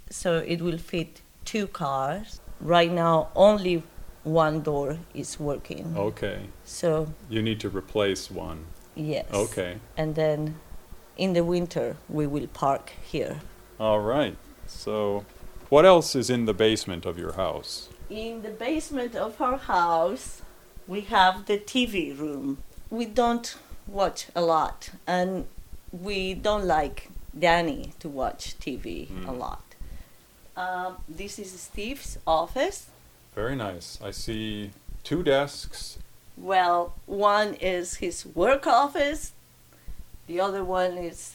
So 0.09 0.39
it 0.39 0.63
will 0.63 0.79
fit 0.79 1.21
two 1.45 1.67
cars. 1.67 2.41
Right 2.63 2.91
now 2.91 3.29
only 3.37 3.83
one 4.25 4.63
door 4.63 5.01
is 5.13 5.39
working. 5.39 5.95
Okay. 5.97 6.49
So 6.65 7.13
You 7.29 7.43
need 7.43 7.61
to 7.61 7.69
replace 7.69 8.31
one. 8.31 8.65
Yes. 8.97 9.27
Okay. 9.33 9.77
And 9.97 10.15
then 10.17 10.57
in 11.17 11.33
the 11.35 11.45
winter 11.45 11.97
we 12.09 12.27
will 12.27 12.47
park 12.49 12.91
here. 13.05 13.41
All 13.79 14.01
right. 14.01 14.37
So 14.67 15.25
what 15.69 15.85
else 15.85 16.15
is 16.17 16.29
in 16.31 16.47
the 16.47 16.55
basement 16.55 17.07
of 17.07 17.19
your 17.19 17.33
house? 17.33 17.89
In 18.11 18.43
the 18.43 18.51
basement 18.51 19.15
of 19.15 19.41
our 19.41 19.59
house, 19.59 20.43
we 20.87 21.03
have 21.03 21.47
the 21.47 21.59
TV 21.59 22.17
room. 22.17 22.59
We 22.91 23.05
don't 23.05 23.57
watch 23.89 24.27
a 24.35 24.41
lot, 24.43 24.91
and 25.07 25.47
we 25.91 26.35
don't 26.35 26.65
like 26.67 27.11
Danny 27.37 27.93
to 27.99 28.09
watch 28.09 28.57
TV 28.61 29.09
a 29.27 29.33
Mm. 29.33 29.39
lot. 29.39 29.63
Um, 30.57 30.97
this 31.09 31.39
is 31.39 31.51
Steve's 31.61 32.19
office. 32.27 32.87
Very 33.35 33.57
nice. 33.57 33.99
I 34.03 34.11
see 34.13 34.71
two 35.03 35.23
desks. 35.23 35.99
Well, 36.37 36.95
one 37.07 37.55
is 37.55 37.97
his 37.97 38.27
work 38.27 38.67
office, 38.67 39.33
the 40.27 40.41
other 40.41 40.63
one 40.65 40.99
is 40.99 41.35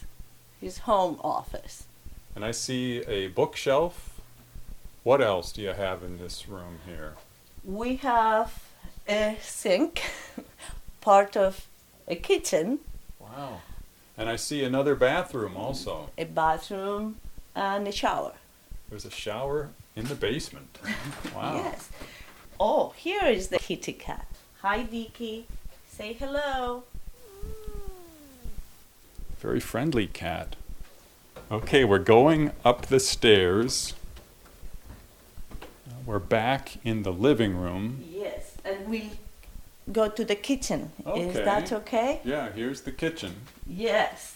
his 0.59 0.79
home 0.79 1.19
office. 1.23 1.85
And 2.35 2.45
I 2.45 2.51
see 2.51 2.99
a 3.07 3.27
bookshelf. 3.27 4.21
What 5.03 5.21
else 5.21 5.51
do 5.51 5.61
you 5.61 5.69
have 5.73 6.03
in 6.03 6.17
this 6.19 6.47
room 6.47 6.79
here? 6.85 7.13
We 7.63 7.95
have 7.97 8.61
a 9.07 9.37
sink, 9.41 10.03
part 11.01 11.35
of 11.35 11.67
a 12.07 12.15
kitchen, 12.15 12.79
Wow. 13.19 13.61
And 14.17 14.29
I 14.29 14.35
see 14.35 14.63
another 14.63 14.93
bathroom 14.95 15.55
also. 15.55 16.09
a 16.17 16.25
bathroom, 16.25 17.17
and 17.55 17.87
a 17.87 17.91
shower. 17.91 18.33
There's 18.89 19.05
a 19.05 19.09
shower 19.09 19.69
in 19.95 20.05
the 20.05 20.15
basement. 20.15 20.77
Wow. 21.35 21.55
Yes. 21.55 21.89
Oh, 22.59 22.93
here 22.97 23.25
is 23.25 23.47
the 23.47 23.57
kitty 23.57 23.93
cat. 23.93 24.27
Hi, 24.61 24.83
Dicky. 24.83 25.47
Say 25.89 26.13
hello. 26.13 26.83
Very 29.39 29.59
friendly 29.59 30.05
cat. 30.05 30.55
Okay, 31.51 31.83
we're 31.83 31.97
going 31.97 32.51
up 32.63 32.85
the 32.85 32.99
stairs. 32.99 33.95
We're 36.05 36.19
back 36.19 36.77
in 36.83 37.01
the 37.01 37.11
living 37.11 37.57
room. 37.57 38.03
Yes, 38.07 38.55
and 38.63 38.87
we'll 38.87 39.09
go 39.91 40.09
to 40.09 40.23
the 40.23 40.35
kitchen. 40.35 40.91
Is 41.15 41.33
that 41.33 41.73
okay? 41.73 42.21
Yeah, 42.23 42.51
here's 42.51 42.81
the 42.81 42.91
kitchen. 42.91 43.33
Yes. 43.67 44.35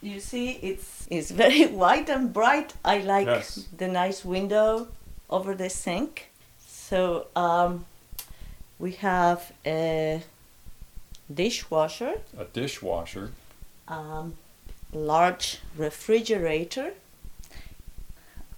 You 0.00 0.20
see, 0.20 0.50
it's 0.62 1.06
it's 1.10 1.30
very 1.42 1.66
white 1.66 2.08
and 2.08 2.32
bright. 2.32 2.74
I 2.84 2.98
like 2.98 3.26
Yes. 3.26 3.66
the 3.76 3.88
nice 3.88 4.24
window 4.24 4.86
over 5.28 5.54
the 5.56 5.68
sink. 5.68 6.30
So 6.64 7.26
um, 7.34 7.86
we 8.78 8.92
have 8.92 9.52
a 9.64 10.22
dishwasher, 11.32 12.20
A 12.38 12.44
dishwasher. 12.44 13.32
um, 13.88 14.34
large 14.92 15.58
refrigerator, 15.76 16.92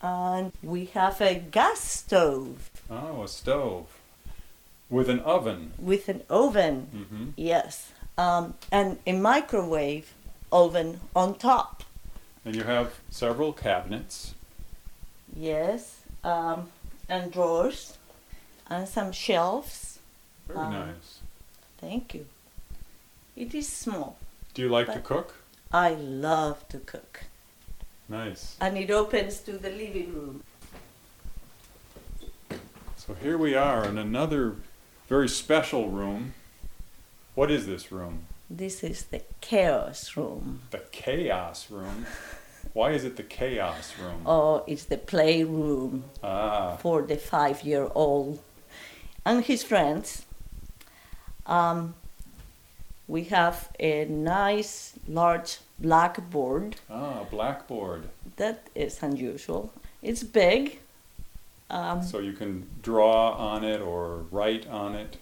and 0.02 0.52
we 0.62 0.87
have 0.87 1.20
a 1.20 1.35
gas 1.35 1.81
stove 1.81 2.70
Oh, 2.90 3.22
a 3.24 3.29
stove. 3.29 3.87
With 4.88 5.09
an 5.09 5.18
oven. 5.20 5.72
with 5.79 6.09
an 6.09 6.22
oven. 6.31 7.07
hmm 7.09 7.31
Yes, 7.37 7.90
um, 8.16 8.55
and 8.70 8.98
a 9.07 9.12
microwave 9.12 10.14
oven 10.52 11.00
on 11.14 11.37
top. 11.38 11.83
And 12.44 12.55
you 12.55 12.62
have 12.62 12.94
several 13.11 13.52
cabinets. 13.52 14.35
Yes, 15.35 15.98
um, 16.22 16.68
and 17.09 17.33
drawers, 17.33 17.98
and 18.70 18.87
some 18.88 19.11
shelves. 19.11 19.86
Very 20.46 20.59
Um, 20.59 20.72
nice. 20.72 21.20
Thank 21.78 22.14
you. 22.14 22.26
It 23.35 23.54
is 23.54 23.68
small. 23.68 24.16
Do 24.54 24.62
you 24.62 24.68
like 24.68 24.92
to 24.92 25.00
cook? 25.00 25.35
I 25.72 25.94
love 25.94 26.66
to 26.68 26.78
cook. 26.78 27.24
Nice. 28.09 28.56
and 28.61 28.78
it 28.78 28.90
opens 28.90 29.38
to 29.40 29.59
the 29.59 29.68
living 29.70 30.14
room. 30.14 30.42
So 32.96 33.14
here 33.14 33.37
we 33.37 33.54
are 33.56 33.85
in 33.85 33.98
another 33.98 34.54
very 35.09 35.28
special 35.28 35.88
room. 35.90 36.35
What 37.35 37.50
is 37.50 37.66
this 37.66 37.90
room? 37.90 38.26
This 38.48 38.85
is 38.85 39.06
the 39.06 39.22
chaos 39.40 40.16
room. 40.16 40.62
The 40.70 40.82
chaos 40.92 41.68
room. 41.70 42.06
Why 42.72 42.92
is 42.92 43.04
it 43.04 43.16
the 43.16 43.22
chaos 43.24 43.92
room? 43.98 44.22
Oh, 44.26 44.62
it's 44.68 44.85
the 44.85 44.98
playroom 44.98 46.04
Ah, 46.22 46.76
for 46.76 47.02
the 47.02 47.16
five 47.16 47.62
year 47.64 47.88
old 47.94 48.38
and 49.24 49.44
his 49.44 49.62
friends. 49.64 50.24
Um, 51.46 51.94
we 53.09 53.24
have 53.24 53.68
a 53.78 54.04
nice 54.06 54.94
large 55.09 55.59
blackboard 55.78 56.76
ah, 56.90 57.24
blackboard. 57.30 58.09
that 58.37 58.66
is 58.74 59.02
unusual. 59.02 59.70
It's 60.02 60.22
big. 60.24 60.78
Um, 61.70 62.02
So 62.02 62.18
you 62.20 62.32
can 62.32 62.66
draw 62.82 63.30
on 63.32 63.64
it 63.64 63.80
or 63.80 64.24
write 64.30 64.66
on 64.68 64.94
it. 64.94 65.16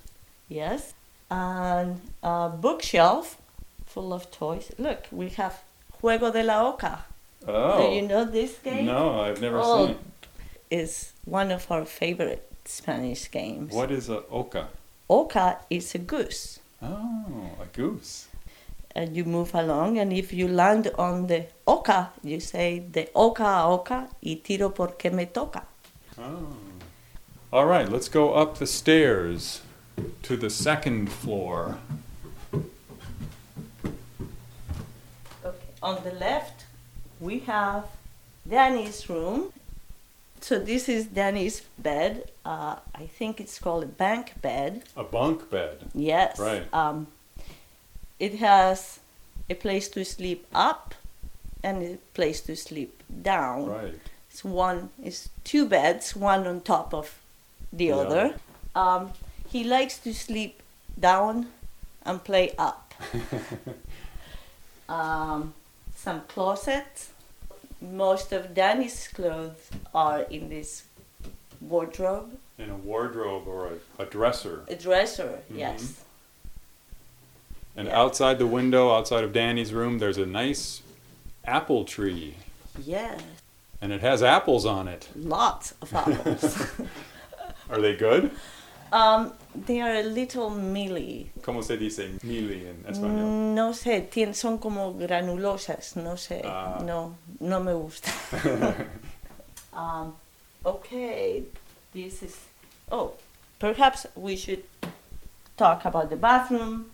yes. 0.48 0.94
And 1.30 2.00
a 2.22 2.48
bookshelf 2.50 3.38
full 3.86 4.12
of 4.12 4.30
toys. 4.30 4.70
Look, 4.78 5.06
we 5.10 5.30
have 5.30 5.62
Juego 6.00 6.30
de 6.32 6.42
la 6.42 6.68
Oca. 6.68 7.04
Oh. 7.48 7.78
Do 7.88 7.94
you 7.94 8.02
know 8.02 8.24
this 8.24 8.58
game? 8.62 8.86
No, 8.86 9.20
I've 9.20 9.40
never 9.40 9.58
Oh. 9.62 9.86
seen. 9.86 9.90
It. 9.96 9.98
It's 10.70 11.12
one 11.24 11.50
of 11.50 11.70
our 11.70 11.84
favorite 11.86 12.42
Spanish 12.64 13.30
games. 13.30 13.72
What 13.74 13.90
is 13.90 14.08
a 14.08 14.22
oca? 14.30 14.68
Oca 15.08 15.58
is 15.70 15.94
a 15.94 15.98
goose. 15.98 16.60
Oh, 16.82 17.50
a 17.60 17.66
goose. 17.76 18.28
and 18.96 19.16
you 19.16 19.24
move 19.24 19.52
along 19.54 19.98
and 19.98 20.12
if 20.12 20.32
you 20.32 20.46
land 20.46 20.88
on 20.96 21.26
the 21.26 21.44
oca 21.66 22.10
you 22.22 22.38
say 22.38 22.78
de 22.78 23.08
oca 23.12 23.42
a 23.44 23.66
oca 23.66 24.08
y 24.22 24.36
tiro 24.44 24.68
porque 24.70 25.10
me 25.12 25.26
toca 25.26 25.62
Oh. 26.16 26.46
All 27.52 27.66
right, 27.66 27.88
let's 27.88 28.08
go 28.08 28.34
up 28.34 28.58
the 28.58 28.66
stairs 28.66 29.62
to 30.22 30.36
the 30.36 30.48
second 30.48 31.10
floor. 31.10 31.78
okay. 35.44 35.72
on 35.82 36.02
the 36.04 36.12
left 36.12 36.64
we 37.20 37.40
have 37.40 37.84
danny's 38.48 39.08
room 39.10 39.52
so 40.46 40.58
this 40.70 40.88
is 40.94 41.06
danny's 41.18 41.56
bed 41.88 42.12
uh, 42.52 42.76
i 43.02 43.06
think 43.18 43.40
it's 43.44 43.58
called 43.64 43.82
a 43.90 43.92
bank 44.04 44.26
bed 44.42 44.72
A 44.96 45.04
bunk 45.16 45.38
bed. 45.50 45.76
yes 45.94 46.38
Right. 46.38 46.64
um, 46.80 47.06
it 48.26 48.34
has 48.48 49.00
a 49.48 49.54
place 49.54 49.88
to 49.96 50.04
sleep 50.04 50.42
up 50.54 50.94
and 51.62 51.76
a 51.82 51.96
place 52.18 52.40
to 52.48 52.54
sleep 52.56 52.92
down 53.30 53.58
Right. 53.78 54.00
It's 54.30 54.44
one 54.44 54.90
is 55.10 55.28
two 55.44 55.64
beds, 55.74 56.16
one 56.16 56.42
on 56.50 56.60
top 56.74 56.92
of 56.92 57.06
the 57.72 57.84
Yeah. 57.86 58.02
other. 58.02 58.24
Um, 58.74 59.02
he 59.52 59.62
likes 59.76 59.96
to 60.04 60.12
sleep 60.12 60.54
down 60.98 61.46
and 62.04 62.18
play 62.24 62.46
up. 62.58 62.92
um, 64.88 65.54
some 65.94 66.20
closets. 66.34 67.10
Most 67.80 68.32
of 68.32 68.54
Danny's 68.54 69.08
clothes 69.08 69.68
are 69.94 70.20
in 70.22 70.48
this 70.48 70.84
wardrobe, 71.60 72.38
In 72.58 72.70
a 72.70 72.76
wardrobe 72.76 73.46
or 73.46 73.68
a, 73.98 74.02
a 74.02 74.06
dresser. 74.06 74.64
a 74.68 74.74
dresser. 74.76 75.40
Mhm. 75.52 75.58
Yes. 75.58 76.00
And 77.76 77.88
Yeah. 77.88 78.00
outside 78.00 78.38
the 78.38 78.46
window, 78.46 78.94
outside 78.94 79.24
of 79.24 79.32
Danny's 79.32 79.72
room, 79.72 79.98
there's 79.98 80.18
a 80.18 80.26
nice 80.26 80.82
apple 81.44 81.84
tree. 81.84 82.36
Yes. 82.84 83.20
And 83.80 83.92
it 83.92 84.00
has 84.00 84.22
apples 84.22 84.64
on 84.64 84.88
it. 84.88 85.08
Lots 85.16 85.74
of 85.82 85.92
apples. 85.94 86.56
Are 87.70 87.80
they 87.80 87.96
good? 87.96 88.30
um, 88.92 89.32
they 89.54 89.80
are 89.80 89.94
a 89.94 90.02
little 90.02 90.50
mealy. 90.50 91.30
¿Cómo 91.42 91.62
se 91.62 91.76
dice 91.76 92.18
mili 92.22 92.66
en 92.66 92.84
español? 92.88 93.54
No 93.54 93.72
sé, 93.72 94.00
tien- 94.10 94.34
son 94.34 94.58
como 94.58 94.94
granulosas, 94.94 95.96
no 95.96 96.16
sé, 96.16 96.42
Ah. 96.44 96.80
no, 96.82 97.16
no 97.40 97.60
me 97.60 97.72
gusta. 97.72 98.10
um, 99.72 100.14
okay, 100.64 101.44
this 101.92 102.22
is. 102.22 102.36
Oh, 102.90 103.14
perhaps 103.58 104.06
we 104.16 104.36
should 104.36 104.64
talk 105.56 105.84
about 105.84 106.10
the 106.10 106.16
bathroom 106.16 106.90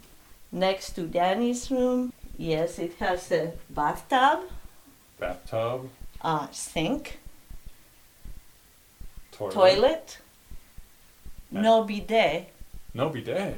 next 0.52 0.92
to 0.96 1.02
Danny's 1.02 1.70
room. 1.70 2.12
Yes, 2.36 2.78
it 2.78 2.94
has 3.00 3.30
a 3.32 3.52
bathtub, 3.68 4.40
Bathtub, 5.18 5.88
a 6.22 6.48
sink, 6.52 7.18
toilet. 9.32 9.52
toilet. 9.54 10.18
No 11.50 11.84
bidet. 11.84 12.52
No 12.94 13.08
bidet. 13.08 13.56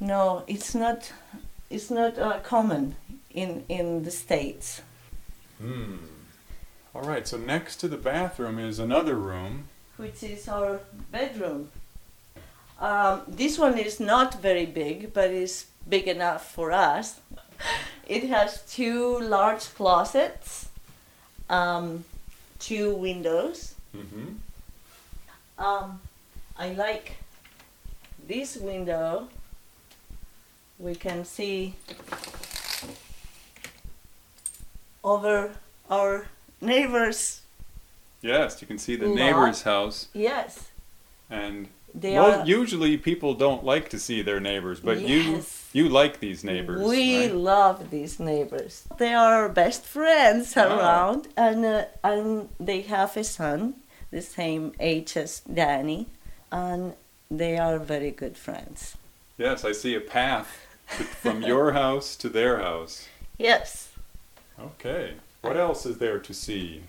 No, 0.00 0.44
it's 0.46 0.74
not. 0.74 1.12
It's 1.70 1.90
not 1.90 2.18
uh, 2.18 2.38
common 2.40 2.96
in 3.30 3.64
in 3.68 4.04
the 4.04 4.10
states. 4.10 4.82
Hmm. 5.60 5.96
All 6.94 7.02
right, 7.02 7.26
so 7.28 7.36
next 7.36 7.76
to 7.76 7.88
the 7.88 7.96
bathroom 7.96 8.58
is 8.58 8.78
another 8.78 9.14
room. 9.14 9.68
which 9.96 10.22
is 10.22 10.48
our 10.48 10.80
bedroom. 11.10 11.68
Um, 12.80 13.22
this 13.26 13.58
one 13.58 13.76
is 13.78 13.98
not 14.00 14.40
very 14.40 14.66
big, 14.66 15.12
but 15.12 15.30
is 15.30 15.66
big 15.88 16.06
enough 16.08 16.52
for 16.54 16.72
us. 16.72 17.20
It 18.06 18.24
has 18.30 18.62
two 18.72 19.18
large 19.20 19.64
closets, 19.74 20.68
um, 21.50 22.04
two 22.58 22.94
windows. 22.94 23.74
Mm-hmm. 23.94 24.38
Um, 25.58 26.00
I 26.58 26.70
like 26.72 27.16
this 28.26 28.56
window. 28.56 29.28
We 30.78 30.94
can 30.94 31.24
see 31.24 31.74
over 35.02 35.52
our 35.90 36.26
neighbors. 36.60 37.42
Yes, 38.22 38.60
you 38.60 38.66
can 38.66 38.78
see 38.78 38.96
the 38.96 39.06
Lot. 39.06 39.14
neighbor's 39.16 39.62
house, 39.62 40.08
Yes, 40.12 40.68
and 41.30 41.68
they 41.94 42.14
well, 42.14 42.40
are. 42.40 42.46
usually 42.46 42.96
people 42.96 43.34
don't 43.34 43.64
like 43.64 43.88
to 43.90 43.98
see 43.98 44.22
their 44.22 44.40
neighbors, 44.40 44.80
but 44.80 45.00
you 45.00 45.18
Yes. 45.20 45.66
you 45.72 45.88
like 45.88 46.18
these 46.18 46.42
neighbors. 46.42 46.82
We 46.86 47.26
right? 47.26 47.34
love 47.34 47.90
these 47.90 48.18
neighbors. 48.18 48.84
They 48.98 49.14
are 49.14 49.34
our 49.42 49.48
best 49.48 49.84
friends 49.84 50.56
around, 50.56 51.28
and 51.36 51.64
uh, 51.64 51.84
and 52.02 52.48
they 52.58 52.80
have 52.82 53.16
a 53.16 53.22
son, 53.24 53.74
the 54.10 54.20
same 54.22 54.72
age 54.80 55.16
as 55.16 55.40
Danny, 55.40 56.08
and 56.52 56.94
they 57.30 57.58
are 57.58 57.78
very 57.78 58.10
good 58.10 58.36
friends. 58.36 58.96
Yes, 59.36 59.64
I 59.64 59.72
see 59.72 59.94
a 59.94 60.00
path 60.00 60.66
to- 60.96 61.04
from 61.04 61.42
your 61.42 61.72
house 61.82 62.16
to 62.16 62.28
their 62.28 62.58
house. 62.58 63.08
Yes. 63.38 63.90
Okay. 64.58 65.14
What 65.42 65.56
else 65.56 65.86
is 65.86 65.98
there 65.98 66.18
to 66.18 66.34
see? 66.34 66.82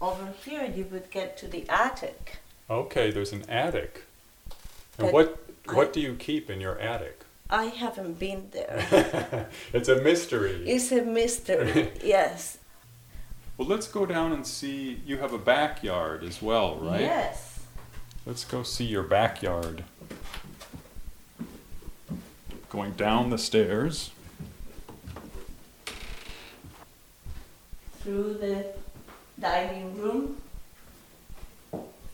Over 0.00 0.32
here, 0.44 0.64
you 0.64 0.84
would 0.90 1.10
get 1.10 1.36
to 1.38 1.48
the 1.48 1.64
attic. 1.68 2.38
Okay, 2.68 3.10
there's 3.10 3.32
an 3.32 3.48
attic. 3.48 4.04
And 4.98 5.06
But 5.08 5.12
what 5.12 5.38
what 5.72 5.88
I- 5.88 5.92
do 5.92 6.00
you 6.00 6.14
keep 6.14 6.50
in 6.50 6.60
your 6.60 6.78
attic? 6.78 7.20
I 7.48 7.66
haven't 7.66 8.18
been 8.18 8.48
there. 8.50 9.48
it's 9.72 9.88
a 9.88 10.02
mystery. 10.02 10.68
it's 10.68 10.90
a 10.90 11.02
mystery. 11.02 11.92
yes. 12.02 12.58
Well, 13.56 13.68
let's 13.68 13.86
go 13.86 14.04
down 14.04 14.32
and 14.32 14.44
see. 14.44 15.00
You 15.06 15.18
have 15.18 15.32
a 15.32 15.38
backyard 15.38 16.24
as 16.24 16.42
well, 16.42 16.76
right? 16.76 17.00
Yes. 17.02 17.55
Let's 18.26 18.44
go 18.44 18.64
see 18.64 18.84
your 18.84 19.04
backyard. 19.04 19.84
Going 22.68 22.90
down 22.94 23.30
the 23.30 23.38
stairs. 23.38 24.10
Through 28.00 28.34
the 28.34 28.66
dining 29.38 29.96
room. 29.96 30.42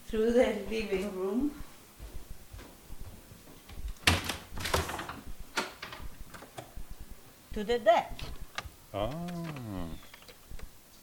Through 0.08 0.32
the 0.32 0.54
living 0.70 1.16
room. 1.16 1.50
To 7.54 7.64
the 7.64 7.78
deck. 7.78 8.20
Ah. 8.92 9.10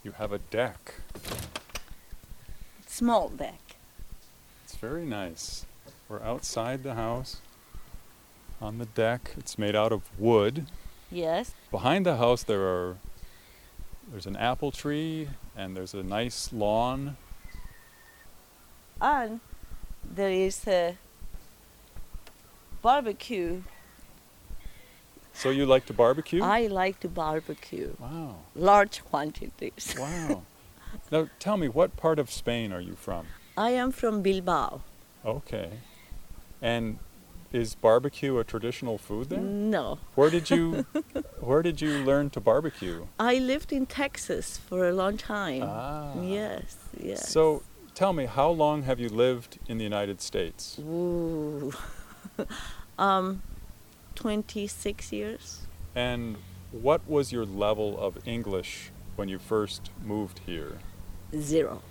You 0.04 0.12
have 0.12 0.34
a 0.34 0.38
deck. 0.38 0.94
Small 2.86 3.30
deck. 3.30 3.69
Very 4.80 5.06
nice. 5.06 5.66
We're 6.08 6.22
outside 6.22 6.84
the 6.84 6.96
house 6.96 7.42
on 8.62 8.78
the 8.78 8.86
deck. 8.86 9.32
It's 9.38 9.58
made 9.58 9.76
out 9.76 9.92
of 9.92 10.04
wood. 10.18 10.68
Yes. 11.12 11.54
Behind 11.70 12.06
the 12.06 12.16
house 12.16 12.44
there 12.44 12.62
are 12.62 12.96
there's 14.10 14.26
an 14.26 14.38
apple 14.38 14.72
tree 14.72 15.28
and 15.58 15.76
there's 15.76 15.94
a 15.94 16.02
nice 16.02 16.54
lawn. 16.54 17.18
And 19.02 19.42
there 20.04 20.32
is 20.32 20.66
a 20.66 20.98
barbecue 22.82 23.64
So 25.34 25.50
you 25.50 25.66
like 25.66 25.86
to 25.88 25.94
barbecue? 25.94 26.42
I 26.42 26.68
like 26.68 27.02
to 27.02 27.10
barbecue 27.10 27.96
wow. 28.00 28.36
large 28.56 29.04
quantities. 29.04 29.94
Wow. 30.00 30.44
now 31.12 31.28
tell 31.38 31.58
me, 31.58 31.68
what 31.68 31.98
part 31.98 32.18
of 32.18 32.32
Spain 32.32 32.72
are 32.72 32.82
you 32.82 32.96
from? 32.96 33.28
I 33.60 33.72
am 33.72 33.92
from 33.92 34.22
Bilbao. 34.22 34.82
Okay. 35.26 35.70
And 36.62 36.98
is 37.52 37.76
barbecue 37.76 38.38
a 38.38 38.46
traditional 38.46 38.98
food 38.98 39.30
there? 39.30 39.42
No. 39.42 40.00
Where 40.16 40.30
did 40.30 40.50
you 40.50 40.86
where 41.42 41.62
did 41.62 41.82
you 41.82 41.98
learn 42.06 42.30
to 42.30 42.40
barbecue? 42.40 43.08
I 43.20 43.38
lived 43.40 43.74
in 43.74 43.86
Texas 43.86 44.58
for 44.58 44.88
a 44.88 44.94
long 44.94 45.18
time. 45.18 45.64
Ah. 45.66 46.14
Yes, 46.22 46.78
yes. 46.98 47.30
So 47.30 47.64
tell 47.96 48.14
me, 48.14 48.28
how 48.28 48.50
long 48.50 48.84
have 48.84 48.98
you 48.98 49.10
lived 49.10 49.60
in 49.68 49.78
the 49.78 49.84
United 49.84 50.22
States? 50.22 50.80
Ooh. 50.80 51.74
um, 52.98 53.42
26 54.16 55.12
years. 55.12 55.68
And 55.94 56.38
what 56.72 57.02
was 57.10 57.34
your 57.34 57.46
level 57.46 58.00
of 58.00 58.26
English 58.26 58.92
when 59.18 59.28
you 59.28 59.38
first 59.38 59.92
moved 60.02 60.40
here? 60.46 60.78
Zero. 61.36 61.82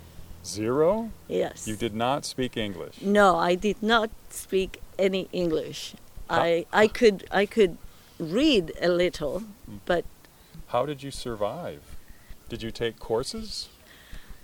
Zero? 0.45 1.11
Yes. 1.27 1.67
You 1.67 1.75
did 1.75 1.93
not 1.93 2.25
speak 2.25 2.57
English. 2.57 3.01
No, 3.01 3.37
I 3.37 3.55
did 3.55 3.81
not 3.81 4.09
speak 4.29 4.81
any 4.97 5.27
English. 5.31 5.93
How- 6.29 6.41
I 6.41 6.65
I 6.71 6.87
could 6.87 7.27
I 7.31 7.45
could 7.45 7.77
read 8.19 8.71
a 8.81 8.87
little, 8.89 9.41
Mm. 9.69 9.79
but 9.85 10.05
How 10.67 10.85
did 10.85 11.01
you 11.03 11.11
survive? 11.11 11.81
Did 12.49 12.61
you 12.63 12.71
take 12.71 12.99
courses? 12.99 13.69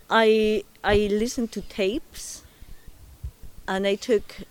I 0.10 0.64
I 0.84 1.08
listened 1.12 1.52
to 1.54 1.62
tapes, 1.62 2.44
and 3.68 3.86
I 3.88 3.96
took 3.96 4.44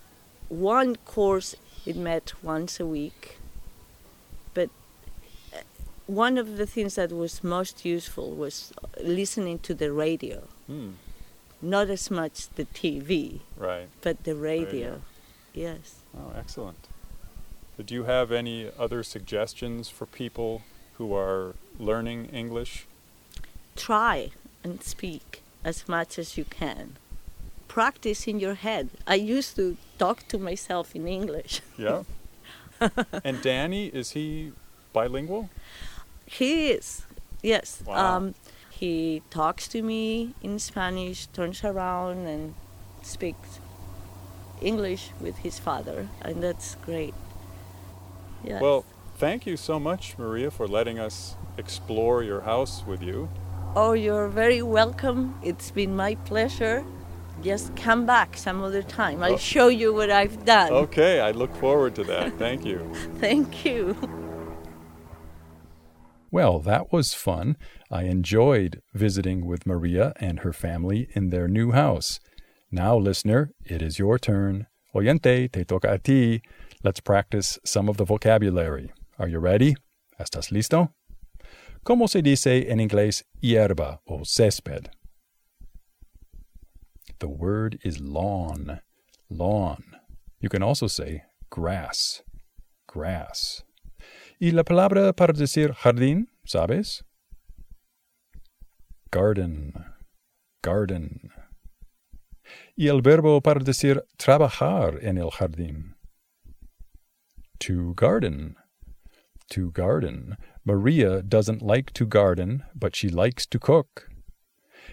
one 0.49 0.97
course 1.05 1.57
it 1.87 1.97
Met 1.97 2.33
once 2.43 2.81
a 2.81 2.87
week. 2.87 3.39
But 4.55 4.71
uh, 5.53 5.59
one 6.07 6.39
of 6.41 6.57
the 6.57 6.67
things 6.67 6.95
that 6.95 7.11
was 7.13 7.43
most 7.45 7.85
useful 7.85 8.31
was 8.35 8.73
listening 9.03 9.59
to 9.61 9.75
the 9.75 9.91
radio, 9.93 10.43
Hmm. 10.67 10.91
Not 11.65 11.89
as 11.91 12.11
much 12.11 12.49
the 12.51 12.65
TV, 12.67 13.41
Right. 13.57 13.89
but 14.03 14.25
the 14.25 14.35
radio. 14.35 14.65
Radio. 14.67 15.01
Yes. 15.53 15.97
Oh, 16.17 16.33
excellent. 16.37 16.89
Do 17.85 17.95
you 17.95 18.05
have 18.05 18.31
any 18.31 18.71
other 18.79 19.03
suggestions 19.03 19.89
for 19.89 20.07
people 20.07 20.63
who 20.99 21.15
are 21.15 21.55
learning 21.79 22.27
English? 22.27 22.87
Try 23.77 24.31
and 24.63 24.83
speak 24.83 25.43
as 25.65 25.89
much 25.89 26.19
as 26.19 26.37
you 26.39 26.45
can. 26.45 26.97
Practice 27.67 28.29
in 28.29 28.39
your 28.39 28.55
head. 28.55 28.91
I 29.07 29.17
used 29.17 29.57
to 29.57 29.77
talk 29.99 30.29
to 30.29 30.39
myself 30.39 30.95
in 30.95 31.09
English. 31.09 31.61
Yeah. 31.79 32.03
and 33.25 33.41
Danny, 33.43 33.87
is 33.87 34.11
he 34.13 34.53
bilingual? 34.93 35.49
He 36.27 36.69
is, 36.71 37.03
yes. 37.43 37.83
Wow. 37.87 38.17
Um, 38.17 38.35
he 38.79 39.23
talks 39.31 39.69
to 39.69 39.83
me 39.83 40.35
in 40.43 40.59
Spanish, 40.59 41.27
turns 41.29 41.63
around 41.65 42.27
and 42.27 42.55
speaks 43.03 43.61
English 44.61 45.11
with 45.21 45.37
his 45.39 45.59
father, 45.59 46.09
and 46.23 46.43
that's 46.43 46.77
great. 46.85 47.15
Yes. 48.43 48.61
Well, 48.61 48.85
thank 49.17 49.47
you 49.47 49.57
so 49.57 49.79
much, 49.81 50.17
Maria, 50.19 50.51
for 50.51 50.67
letting 50.67 50.99
us 50.99 51.37
explore 51.57 52.23
your 52.23 52.43
house 52.43 52.83
with 52.87 53.03
you. 53.03 53.29
oh, 53.77 53.93
you're 53.93 54.29
very 54.29 54.63
welcome. 54.63 55.35
It's 55.43 55.71
been 55.73 55.97
my 55.97 56.15
pleasure. 56.15 56.85
Just 57.43 57.75
come 57.75 58.07
back 58.07 58.37
some 58.37 58.63
other 58.63 58.83
time. 58.85 59.21
I'll 59.23 59.33
Oh. 59.35 59.37
show 59.55 59.67
you 59.67 59.93
what 59.93 60.11
I've 60.11 60.45
done. 60.45 60.71
Okay, 60.73 61.19
I 61.19 61.33
look 61.33 61.53
forward 61.57 61.95
to 61.97 62.05
that. 62.05 62.39
Thank 62.39 62.65
you. 62.65 62.79
Thank 63.21 63.65
you. 63.65 63.97
Well, 66.35 66.59
that 66.63 66.91
was 66.93 67.15
fun. 67.15 67.57
I 67.93 68.07
enjoyed 68.07 68.83
visiting 68.93 69.47
with 69.47 69.69
Maria 69.69 70.13
and 70.17 70.41
her 70.41 70.53
family 70.53 71.07
in 71.15 71.31
their 71.31 71.47
new 71.47 71.71
house. 71.71 72.19
Now, 72.73 72.97
listener, 72.97 73.53
it 73.65 73.81
is 73.81 74.01
your 74.01 74.19
turn. 74.19 74.67
Oyente, 74.93 75.53
te 75.53 75.63
toca 75.63 75.93
a 75.93 75.99
ti. 75.99 76.43
Let's 76.83 76.99
practice 76.99 77.61
some 77.65 77.89
of 77.89 77.99
the 77.99 78.05
vocabulary. 78.05 78.91
Are 79.17 79.29
you 79.29 79.39
ready? 79.39 79.77
¿Estás 80.19 80.51
listo? 80.51 80.89
¿Cómo 81.87 82.09
se 82.09 82.21
dice 82.21 82.69
en 82.69 82.81
inglés 82.81 83.23
hierba 83.41 84.01
o 84.09 84.25
césped? 84.25 84.89
The 87.21 87.29
word 87.29 87.79
is 87.85 88.01
lawn. 88.01 88.81
Lawn. 89.31 89.85
You 90.41 90.49
can 90.49 90.65
also 90.65 90.89
say 90.89 91.23
grass. 91.49 92.23
Grass. 92.89 93.63
Y 94.45 94.51
la 94.51 94.63
palabra 94.63 95.15
para 95.15 95.33
decir 95.33 95.73
jardín, 95.73 96.29
¿sabes? 96.45 97.03
Garden. 99.11 99.73
Garden. 100.63 101.33
Y 102.77 102.89
el 102.89 103.01
verbo 103.01 103.41
para 103.41 103.65
decir 103.65 104.05
trabajar 104.19 104.99
en 105.01 105.17
el 105.17 105.31
jardín. 105.31 105.97
To 107.61 107.95
garden. 107.95 108.57
To 109.49 109.71
garden. 109.71 110.37
Maria 110.63 111.23
doesn't 111.23 111.63
like 111.63 111.95
to 111.95 112.05
garden, 112.05 112.65
but 112.75 112.95
she 112.95 113.09
likes 113.09 113.47
to 113.47 113.59
cook. 113.59 114.11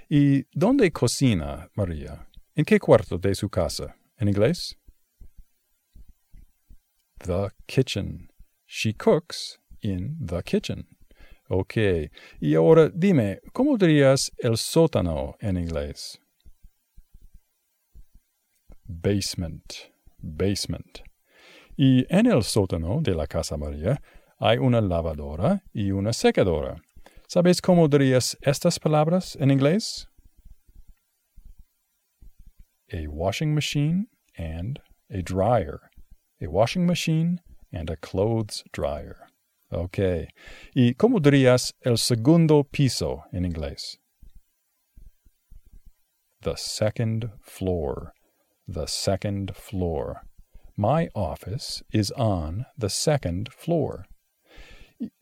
¿Y 0.09 0.45
dónde 0.55 0.93
cocina 0.93 1.69
María? 1.75 2.25
¿En 2.55 2.63
qué 2.63 2.79
cuarto 2.79 3.17
de 3.17 3.35
su 3.35 3.49
casa? 3.49 3.97
¿En 4.17 4.29
inglés? 4.29 4.77
The 7.19 7.49
kitchen. 7.67 8.30
She 8.73 8.93
cooks 8.93 9.59
in 9.81 10.15
the 10.25 10.41
kitchen. 10.43 10.87
Ok. 11.49 11.75
Y 12.39 12.55
ahora 12.55 12.89
dime, 12.89 13.41
¿cómo 13.51 13.77
dirías 13.77 14.31
el 14.37 14.55
sótano 14.55 15.35
en 15.41 15.57
inglés? 15.57 16.17
Basement. 18.87 19.91
Basement. 20.19 21.01
Y 21.75 22.05
en 22.09 22.27
el 22.27 22.43
sótano 22.43 23.01
de 23.01 23.13
la 23.13 23.27
casa 23.27 23.57
María 23.57 24.01
hay 24.39 24.57
una 24.57 24.79
lavadora 24.79 25.63
y 25.73 25.91
una 25.91 26.13
secadora. 26.13 26.81
¿Sabes 27.27 27.61
cómo 27.61 27.89
dirías 27.89 28.37
estas 28.39 28.79
palabras 28.79 29.35
en 29.35 29.51
inglés? 29.51 30.07
A 32.93 33.05
washing 33.09 33.53
machine 33.53 34.07
and 34.37 34.79
a 35.09 35.21
dryer. 35.21 35.81
A 36.41 36.47
washing 36.47 36.85
machine 36.85 37.41
and 37.71 37.89
a 37.89 37.95
clothes 37.97 38.63
dryer. 38.71 39.17
Ok. 39.71 40.27
¿Y 40.75 40.93
cómo 40.95 41.19
dirías 41.19 41.73
el 41.81 41.97
segundo 41.97 42.63
piso 42.63 43.23
en 43.31 43.45
inglés? 43.45 43.97
The 46.41 46.57
second 46.57 47.31
floor. 47.41 48.13
The 48.67 48.87
second 48.87 49.55
floor. 49.55 50.23
My 50.75 51.09
office 51.13 51.83
is 51.93 52.11
on 52.11 52.65
the 52.77 52.89
second 52.89 53.49
floor. 53.53 54.05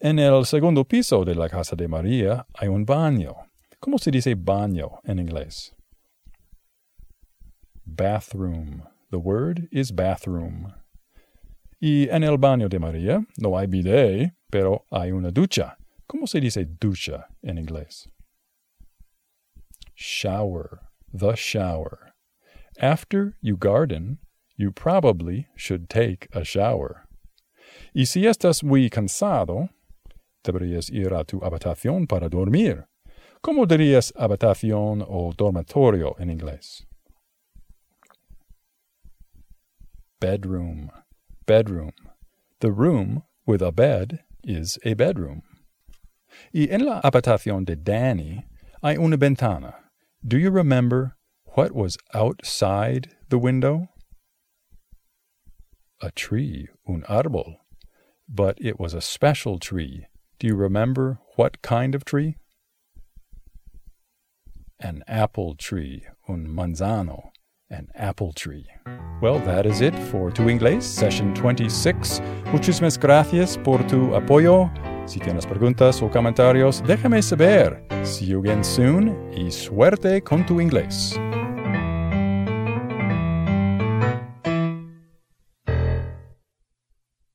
En 0.02 0.20
el 0.20 0.46
segundo 0.46 0.84
piso 0.84 1.24
de 1.24 1.36
la 1.36 1.48
casa 1.48 1.76
de 1.76 1.88
María 1.88 2.46
hay 2.60 2.68
un 2.68 2.86
baño. 2.86 3.36
¿Cómo 3.80 3.98
se 3.98 4.12
dice 4.12 4.36
baño 4.36 5.00
en 5.06 5.20
inglés? 5.20 5.74
Bathroom. 7.86 8.84
The 9.12 9.20
word 9.20 9.68
is 9.72 9.92
bathroom. 9.92 10.74
Y 11.80 12.10
en 12.10 12.24
el 12.24 12.38
baño 12.38 12.68
de 12.68 12.80
María 12.80 13.26
no 13.38 13.58
hay 13.58 13.68
bidet, 13.68 14.34
pero 14.50 14.86
hay 14.92 15.12
una 15.12 15.32
ducha. 15.32 15.78
¿Cómo 16.08 16.28
se 16.28 16.42
dice 16.42 16.66
ducha 16.66 17.28
en 17.42 17.58
inglés? 17.58 18.10
Shower. 19.96 20.82
The 21.14 21.36
shower. 21.36 22.14
After 22.80 23.38
you 23.42 23.58
garden, 23.58 24.20
you 24.58 24.72
probably 24.72 25.48
should 25.56 25.90
take 25.90 26.28
a 26.34 26.44
shower. 26.44 27.08
Y 27.94 28.06
si 28.06 28.26
estás 28.26 28.64
muy 28.64 28.90
cansado, 28.90 29.70
deberías 30.44 30.90
ir 30.90 31.14
a 31.14 31.24
tu 31.24 31.40
habitación 31.44 32.08
para 32.08 32.30
dormir. 32.30 32.86
¿Cómo 33.42 33.66
dirías 33.66 34.14
habitación 34.18 35.04
o 35.08 35.34
dormitorio 35.34 36.16
en 36.20 36.30
inglés? 36.30 36.86
Bedroom. 40.20 40.90
Bedroom. 41.50 41.94
The 42.60 42.72
room 42.72 43.24
with 43.48 43.64
a 43.64 43.72
bed 43.72 44.20
is 44.44 44.78
a 44.86 44.94
bedroom. 44.94 45.42
Y 46.54 46.68
en 46.70 46.86
la 46.86 47.02
habitación 47.02 47.66
de 47.66 47.76
Danny 47.76 48.46
hay 48.84 48.96
una 48.98 49.18
ventana. 49.18 49.74
Do 50.24 50.38
you 50.38 50.52
remember 50.52 51.16
what 51.56 51.72
was 51.72 51.98
outside 52.14 53.16
the 53.30 53.40
window? 53.40 53.88
A 56.04 56.12
tree, 56.12 56.68
un 56.88 57.02
árbol. 57.10 57.56
But 58.28 58.60
it 58.62 58.80
was 58.80 58.94
a 58.94 59.02
special 59.02 59.58
tree. 59.58 60.06
Do 60.38 60.46
you 60.46 60.56
remember 60.56 61.18
what 61.36 61.64
kind 61.64 61.96
of 61.96 62.06
tree? 62.06 62.38
An 64.80 65.04
apple 65.08 65.56
tree, 65.56 66.06
un 66.28 66.46
manzano. 66.46 67.32
An 67.70 67.88
apple 67.96 68.34
tree. 68.34 68.66
Well, 69.22 69.40
that 69.46 69.66
is 69.66 69.82
it 69.82 69.94
for 70.12 70.32
Tu 70.32 70.44
Inglés, 70.50 70.84
session 70.84 71.34
26. 71.34 72.22
Muchísimas 72.52 72.98
gracias 72.98 73.58
por 73.58 73.86
tu 73.88 74.16
apoyo. 74.16 74.72
Si 75.06 75.20
tienes 75.20 75.46
preguntas 75.46 76.02
o 76.02 76.10
comentarios, 76.10 76.84
déjame 76.86 77.22
saber. 77.22 77.84
See 78.04 78.28
you 78.28 78.40
again 78.40 78.64
soon 78.64 79.16
y 79.34 79.52
suerte 79.52 80.22
con 80.22 80.46
tu 80.46 80.62
inglés. 80.62 81.20